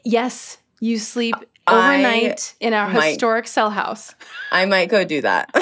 yes 0.04 0.58
you 0.82 0.98
sleep 0.98 1.36
I 1.68 1.76
overnight 1.78 2.56
in 2.60 2.74
our 2.74 2.90
might- 2.90 3.12
historic 3.12 3.48
cell 3.48 3.70
house 3.70 4.14
I 4.52 4.66
might 4.66 4.90
go 4.90 5.06
do 5.06 5.22
that. 5.22 5.50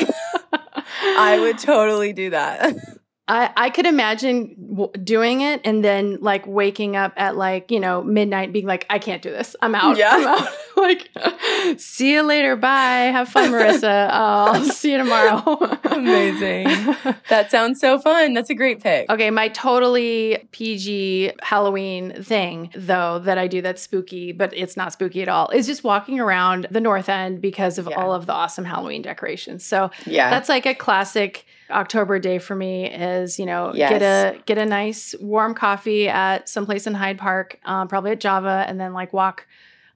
I 1.04 1.38
would 1.40 1.60
totally 1.60 2.12
do 2.14 2.32
that. 2.32 2.74
I, 3.30 3.52
I 3.56 3.70
could 3.70 3.86
imagine 3.86 4.56
w- 4.76 4.92
doing 5.04 5.42
it 5.42 5.62
and 5.64 5.84
then 5.86 6.18
like 6.20 6.46
waking 6.48 6.96
up 6.96 7.14
at 7.16 7.38
like 7.38 7.70
you 7.72 7.80
know 7.80 8.02
midnight 8.04 8.52
being 8.52 8.66
like 8.66 8.86
I 8.90 8.98
can't 9.00 9.22
do 9.22 9.30
this 9.30 9.56
I'm 9.62 9.76
out 9.76 9.98
Yeah. 9.98 10.10
I'm 10.12 10.28
out 10.28 10.48
like 10.78 11.80
see 11.80 12.14
you 12.14 12.24
later 12.24 12.56
bye 12.56 13.12
have 13.12 13.30
fun 13.30 13.52
Marissa 13.52 14.10
I'll 14.12 14.64
see 14.66 14.92
you 14.94 14.98
tomorrow 14.98 15.78
Amazing. 15.86 16.68
That 17.30 17.52
sounds 17.52 17.80
so 17.80 18.00
fun. 18.00 18.34
That's 18.34 18.50
a 18.50 18.56
great 18.56 18.82
pick. 18.82 19.10
Okay, 19.10 19.30
my 19.30 19.50
totally 19.50 20.48
PG 20.52 21.34
Halloween 21.42 22.24
thing, 22.24 22.72
though, 22.76 23.20
that 23.20 23.38
I 23.38 23.46
do 23.48 23.62
that's 23.62 23.82
spooky, 23.82 24.32
but 24.32 24.52
it's 24.56 24.76
not 24.76 24.94
spooky 24.94 25.22
at 25.22 25.28
all, 25.30 25.50
is 25.50 25.68
just 25.68 25.84
walking 25.84 26.20
around 26.20 26.68
the 26.72 26.82
North 26.82 27.08
End 27.10 27.40
because 27.42 27.78
of 27.78 27.88
Yeah. 27.88 27.98
all 27.98 28.14
of 28.14 28.26
the 28.26 28.34
awesome 28.34 28.66
Halloween 28.66 29.02
decorations. 29.04 29.64
So 29.64 29.92
Yeah. 30.06 30.30
that's 30.32 30.50
like 30.50 30.66
a 30.66 30.74
classic 30.74 31.46
October 31.72 32.20
day 32.20 32.40
for 32.40 32.56
me 32.56 32.90
is, 32.90 33.40
you 33.40 33.46
know, 33.46 33.72
Yes. 33.74 33.90
get 33.92 34.02
a 34.02 34.40
get 34.46 34.58
a 34.58 34.66
nice 34.66 35.16
warm 35.20 35.54
coffee 35.54 36.08
at 36.10 36.50
someplace 36.50 36.88
in 36.88 36.94
Hyde 36.94 37.18
Park, 37.18 37.60
um, 37.66 37.88
probably 37.88 38.12
at 38.12 38.20
Java, 38.20 38.66
and 38.68 38.80
then 38.80 38.94
like 38.94 39.14
walk 39.14 39.46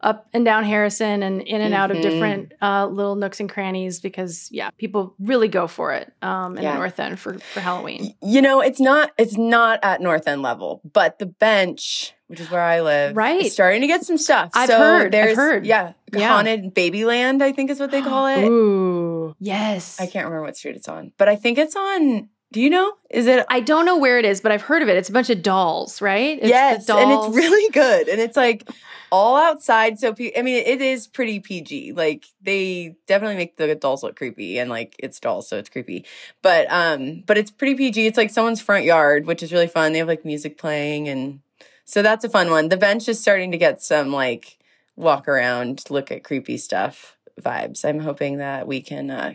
up 0.01 0.27
and 0.34 0.44
down 0.44 0.65
Harrison 0.65 1.24
and 1.24 1.42
in 1.44 1.62
and 1.62 1.74
out 1.74 1.89
of 1.89 1.96
Mhm. 1.98 2.01
different 2.01 2.53
uh, 2.62 2.86
little 2.88 3.15
nooks 3.15 3.39
and 3.39 3.50
crannies 3.50 4.01
because 4.01 4.50
yeah, 4.51 4.70
people 4.77 5.15
really 5.18 5.48
go 5.48 5.65
for 5.65 5.94
it 5.94 6.12
um, 6.22 6.58
in 6.58 6.63
Yeah. 6.63 6.72
the 6.74 6.77
North 6.80 7.00
End 7.00 7.18
for 7.20 7.36
for 7.53 7.62
Halloween. 7.62 8.13
You 8.22 8.42
know, 8.42 8.60
it's 8.60 8.82
not 8.82 9.12
it's 9.18 9.38
not 9.38 9.80
at 9.82 10.01
North 10.01 10.27
End 10.27 10.42
level, 10.42 10.82
but 10.92 11.20
the 11.20 11.25
bench, 11.25 12.13
which 12.27 12.42
is 12.42 12.50
where 12.50 12.60
I 12.62 12.82
live, 12.82 13.15
Right. 13.15 13.50
starting 13.50 13.80
to 13.80 13.88
get 13.88 14.03
some 14.03 14.18
stuff. 14.18 14.50
I've 14.53 14.68
so 14.68 14.77
heard, 14.77 15.15
I've 15.15 15.38
heard. 15.38 15.65
Yeah, 15.65 15.93
Yeah. 16.12 16.28
haunted 16.28 16.76
Babyland, 16.76 17.41
I 17.41 17.54
think 17.54 17.69
is 17.71 17.80
what 17.80 17.91
they 17.91 18.02
call 18.12 18.28
it. 18.28 18.43
Ooh, 18.50 19.12
yes. 19.40 20.00
I 20.00 20.06
can't 20.06 20.26
remember 20.26 20.44
what 20.46 20.58
street 20.58 20.76
it's 20.76 20.88
on, 20.88 21.12
but 21.18 21.28
I 21.28 21.36
think 21.36 21.58
it's 21.58 21.76
on. 21.76 22.30
Do 22.52 22.62
you 22.62 22.70
know? 22.70 22.94
Is 23.10 23.26
it? 23.26 23.46
I 23.50 23.62
don't 23.62 23.84
know 23.86 23.98
where 23.98 24.20
it 24.20 24.26
is, 24.26 24.40
but 24.40 24.52
I've 24.52 24.62
heard 24.62 24.84
of 24.84 24.88
it. 24.88 24.96
It's 24.96 25.10
a 25.10 25.12
bunch 25.12 25.32
of 25.32 25.42
dolls, 25.42 26.02
right? 26.02 26.38
It's 26.38 26.44
the 26.44 26.48
yes, 26.50 26.90
and 26.90 27.12
it's 27.12 27.36
really 27.36 27.72
good, 27.72 28.08
and 28.08 28.22
it's 28.22 28.38
like 28.38 28.70
all 29.12 29.36
outside. 29.38 30.00
So 30.00 30.10
I 30.10 30.42
mean, 30.44 30.64
it 30.66 30.80
is 30.80 31.08
pretty 31.08 31.40
PG. 31.40 31.94
Like 31.94 32.26
they 32.44 32.96
definitely 33.08 33.38
make 33.38 33.58
the 33.58 33.74
dolls 33.74 34.04
look 34.04 34.16
creepy, 34.16 34.60
and 34.60 34.70
like 34.70 34.96
it's 35.00 35.20
dolls, 35.20 35.48
so 35.50 35.58
it's 35.58 35.70
creepy. 35.70 36.06
But 36.44 36.72
um, 36.72 37.24
but 37.26 37.40
it's 37.40 37.50
pretty 37.50 37.74
PG. 37.74 38.06
It's 38.06 38.18
like 38.18 38.30
someone's 38.30 38.62
front 38.62 38.86
yard, 38.86 39.26
which 39.26 39.42
is 39.42 39.52
really 39.52 39.68
fun. 39.68 39.92
They 39.92 40.00
have 40.00 40.08
like 40.08 40.24
music 40.24 40.58
playing, 40.60 41.08
and 41.10 41.40
so 41.86 42.04
that's 42.04 42.24
a 42.24 42.30
fun 42.30 42.52
one. 42.52 42.70
The 42.70 42.78
bench 42.78 43.10
is 43.10 43.20
starting 43.20 43.52
to 43.52 43.58
get 43.58 43.82
some 43.82 44.12
like 44.12 44.60
walk 44.96 45.28
around, 45.28 45.84
look 45.90 46.12
at 46.12 46.24
creepy 46.24 46.58
stuff 46.58 47.18
vibes. 47.41 47.86
I'm 47.86 48.00
hoping 48.00 48.38
that 48.38 48.67
we 48.67 48.82
can 48.82 49.10
uh, 49.10 49.34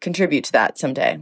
contribute 0.00 0.44
to 0.44 0.52
that 0.52 0.78
someday. 0.78 1.18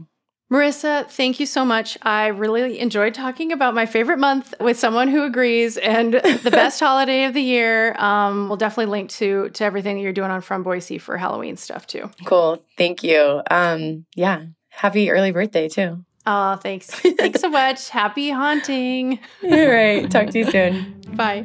Marissa, 0.51 1.09
thank 1.09 1.39
you 1.39 1.47
so 1.47 1.65
much. 1.65 1.97
I 2.03 2.27
really 2.29 2.81
enjoyed 2.81 3.15
talking 3.15 3.53
about 3.53 3.73
my 3.73 3.87
favorite 3.87 4.19
month 4.19 4.53
with 4.59 4.77
someone 4.77 5.07
who 5.07 5.23
agrees 5.23 5.77
and 5.77 6.15
the 6.43 6.51
best 6.51 6.81
holiday 6.81 7.25
of 7.25 7.35
the 7.35 7.41
year. 7.41 7.95
Um, 7.95 8.49
we'll 8.49 8.57
definitely 8.57 8.91
link 8.91 9.11
to 9.11 9.51
to 9.51 9.65
everything 9.65 9.97
that 9.97 10.03
you're 10.03 10.13
doing 10.13 10.33
on 10.33 10.41
From 10.41 10.65
Boise 10.65 10.99
for 10.99 11.17
Halloween 11.17 11.57
stuff 11.57 11.87
too. 11.87 12.11
Cool. 12.25 12.61
Thank 12.77 13.05
you. 13.05 13.43
Um, 13.49 14.07
yeah. 14.17 14.47
Happy 14.71 15.11
early 15.11 15.31
birthday 15.31 15.69
too. 15.69 16.05
Oh, 16.27 16.57
thanks. 16.57 16.87
Thanks 16.91 17.41
so 17.41 17.49
much. 17.51 17.89
Happy 17.89 18.31
haunting. 18.31 19.21
All 19.45 19.67
right. 19.69 20.11
Talk 20.11 20.31
to 20.31 20.39
you 20.39 20.51
soon. 20.51 21.01
Bye. 21.15 21.43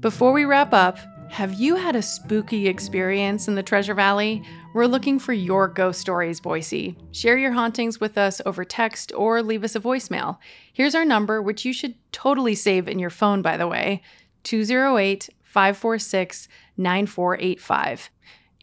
Before 0.00 0.32
we 0.32 0.46
wrap 0.46 0.72
up, 0.72 0.98
have 1.28 1.54
you 1.54 1.76
had 1.76 1.96
a 1.96 2.02
spooky 2.02 2.68
experience 2.68 3.48
in 3.48 3.54
the 3.54 3.62
Treasure 3.62 3.94
Valley? 3.94 4.42
We're 4.72 4.86
looking 4.86 5.18
for 5.18 5.32
your 5.32 5.68
ghost 5.68 6.00
stories, 6.00 6.40
Boise. 6.40 6.96
Share 7.12 7.36
your 7.36 7.52
hauntings 7.52 8.00
with 8.00 8.16
us 8.16 8.40
over 8.46 8.64
text 8.64 9.12
or 9.16 9.42
leave 9.42 9.64
us 9.64 9.74
a 9.74 9.80
voicemail. 9.80 10.38
Here's 10.72 10.94
our 10.94 11.04
number, 11.04 11.42
which 11.42 11.64
you 11.64 11.72
should 11.72 11.94
totally 12.12 12.54
save 12.54 12.88
in 12.88 12.98
your 12.98 13.10
phone, 13.10 13.42
by 13.42 13.56
the 13.56 13.68
way 13.68 14.02
208 14.44 15.28
546 15.42 16.48
9485. 16.76 18.10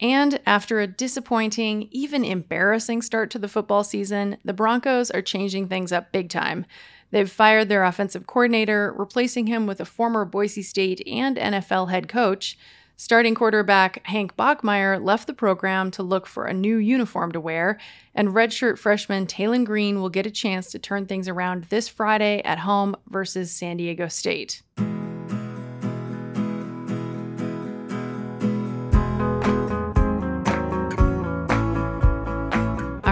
And 0.00 0.40
after 0.46 0.80
a 0.80 0.86
disappointing, 0.86 1.88
even 1.92 2.24
embarrassing 2.24 3.02
start 3.02 3.30
to 3.30 3.38
the 3.38 3.48
football 3.48 3.84
season, 3.84 4.36
the 4.44 4.52
Broncos 4.52 5.10
are 5.10 5.22
changing 5.22 5.68
things 5.68 5.92
up 5.92 6.10
big 6.10 6.28
time. 6.28 6.66
They've 7.12 7.30
fired 7.30 7.68
their 7.68 7.84
offensive 7.84 8.26
coordinator, 8.26 8.92
replacing 8.96 9.46
him 9.46 9.66
with 9.66 9.80
a 9.80 9.84
former 9.84 10.24
Boise 10.24 10.62
State 10.62 11.06
and 11.06 11.36
NFL 11.36 11.90
head 11.90 12.08
coach. 12.08 12.58
Starting 12.96 13.34
quarterback 13.34 14.04
Hank 14.06 14.36
Bachmeier 14.36 15.02
left 15.02 15.26
the 15.26 15.34
program 15.34 15.90
to 15.92 16.02
look 16.02 16.26
for 16.26 16.46
a 16.46 16.54
new 16.54 16.76
uniform 16.76 17.32
to 17.32 17.40
wear, 17.40 17.78
and 18.14 18.28
redshirt 18.28 18.78
freshman 18.78 19.26
Taylen 19.26 19.64
Green 19.64 20.00
will 20.00 20.10
get 20.10 20.26
a 20.26 20.30
chance 20.30 20.70
to 20.70 20.78
turn 20.78 21.06
things 21.06 21.28
around 21.28 21.64
this 21.64 21.88
Friday 21.88 22.42
at 22.44 22.58
home 22.58 22.96
versus 23.08 23.50
San 23.50 23.76
Diego 23.76 24.08
State. 24.08 24.62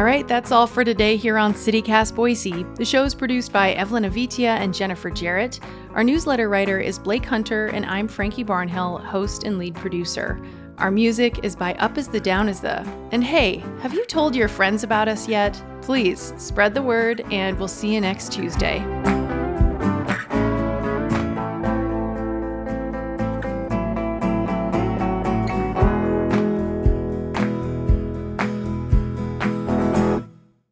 All 0.01 0.07
right, 0.07 0.27
that's 0.27 0.51
all 0.51 0.67
for 0.67 0.83
today 0.83 1.19
here 1.19 1.37
on 1.37 1.53
CityCast 1.53 2.15
Boise. 2.15 2.65
The 2.77 2.87
show 2.87 3.05
is 3.05 3.15
produced 3.15 3.53
by 3.53 3.73
Evelyn 3.73 4.05
Avitia 4.05 4.47
and 4.47 4.73
Jennifer 4.73 5.11
Jarrett. 5.11 5.61
Our 5.93 6.03
newsletter 6.03 6.49
writer 6.49 6.81
is 6.81 6.99
Blake 6.99 7.27
Hunter, 7.27 7.67
and 7.67 7.85
I'm 7.85 8.09
Frankie 8.09 8.43
Barnhill, 8.43 9.05
host 9.05 9.45
and 9.45 9.59
lead 9.59 9.75
producer. 9.75 10.41
Our 10.79 10.91
music 10.91 11.41
is 11.45 11.55
by 11.55 11.75
Up 11.75 11.99
Is 11.99 12.09
the 12.09 12.19
Down 12.19 12.49
Is 12.49 12.61
the. 12.61 12.81
And 13.13 13.23
hey, 13.23 13.63
have 13.83 13.93
you 13.93 14.07
told 14.07 14.35
your 14.35 14.49
friends 14.49 14.85
about 14.85 15.07
us 15.07 15.29
yet? 15.29 15.63
Please 15.83 16.33
spread 16.39 16.73
the 16.73 16.81
word, 16.81 17.21
and 17.31 17.59
we'll 17.59 17.69
see 17.69 17.93
you 17.93 18.01
next 18.01 18.33
Tuesday. 18.33 18.79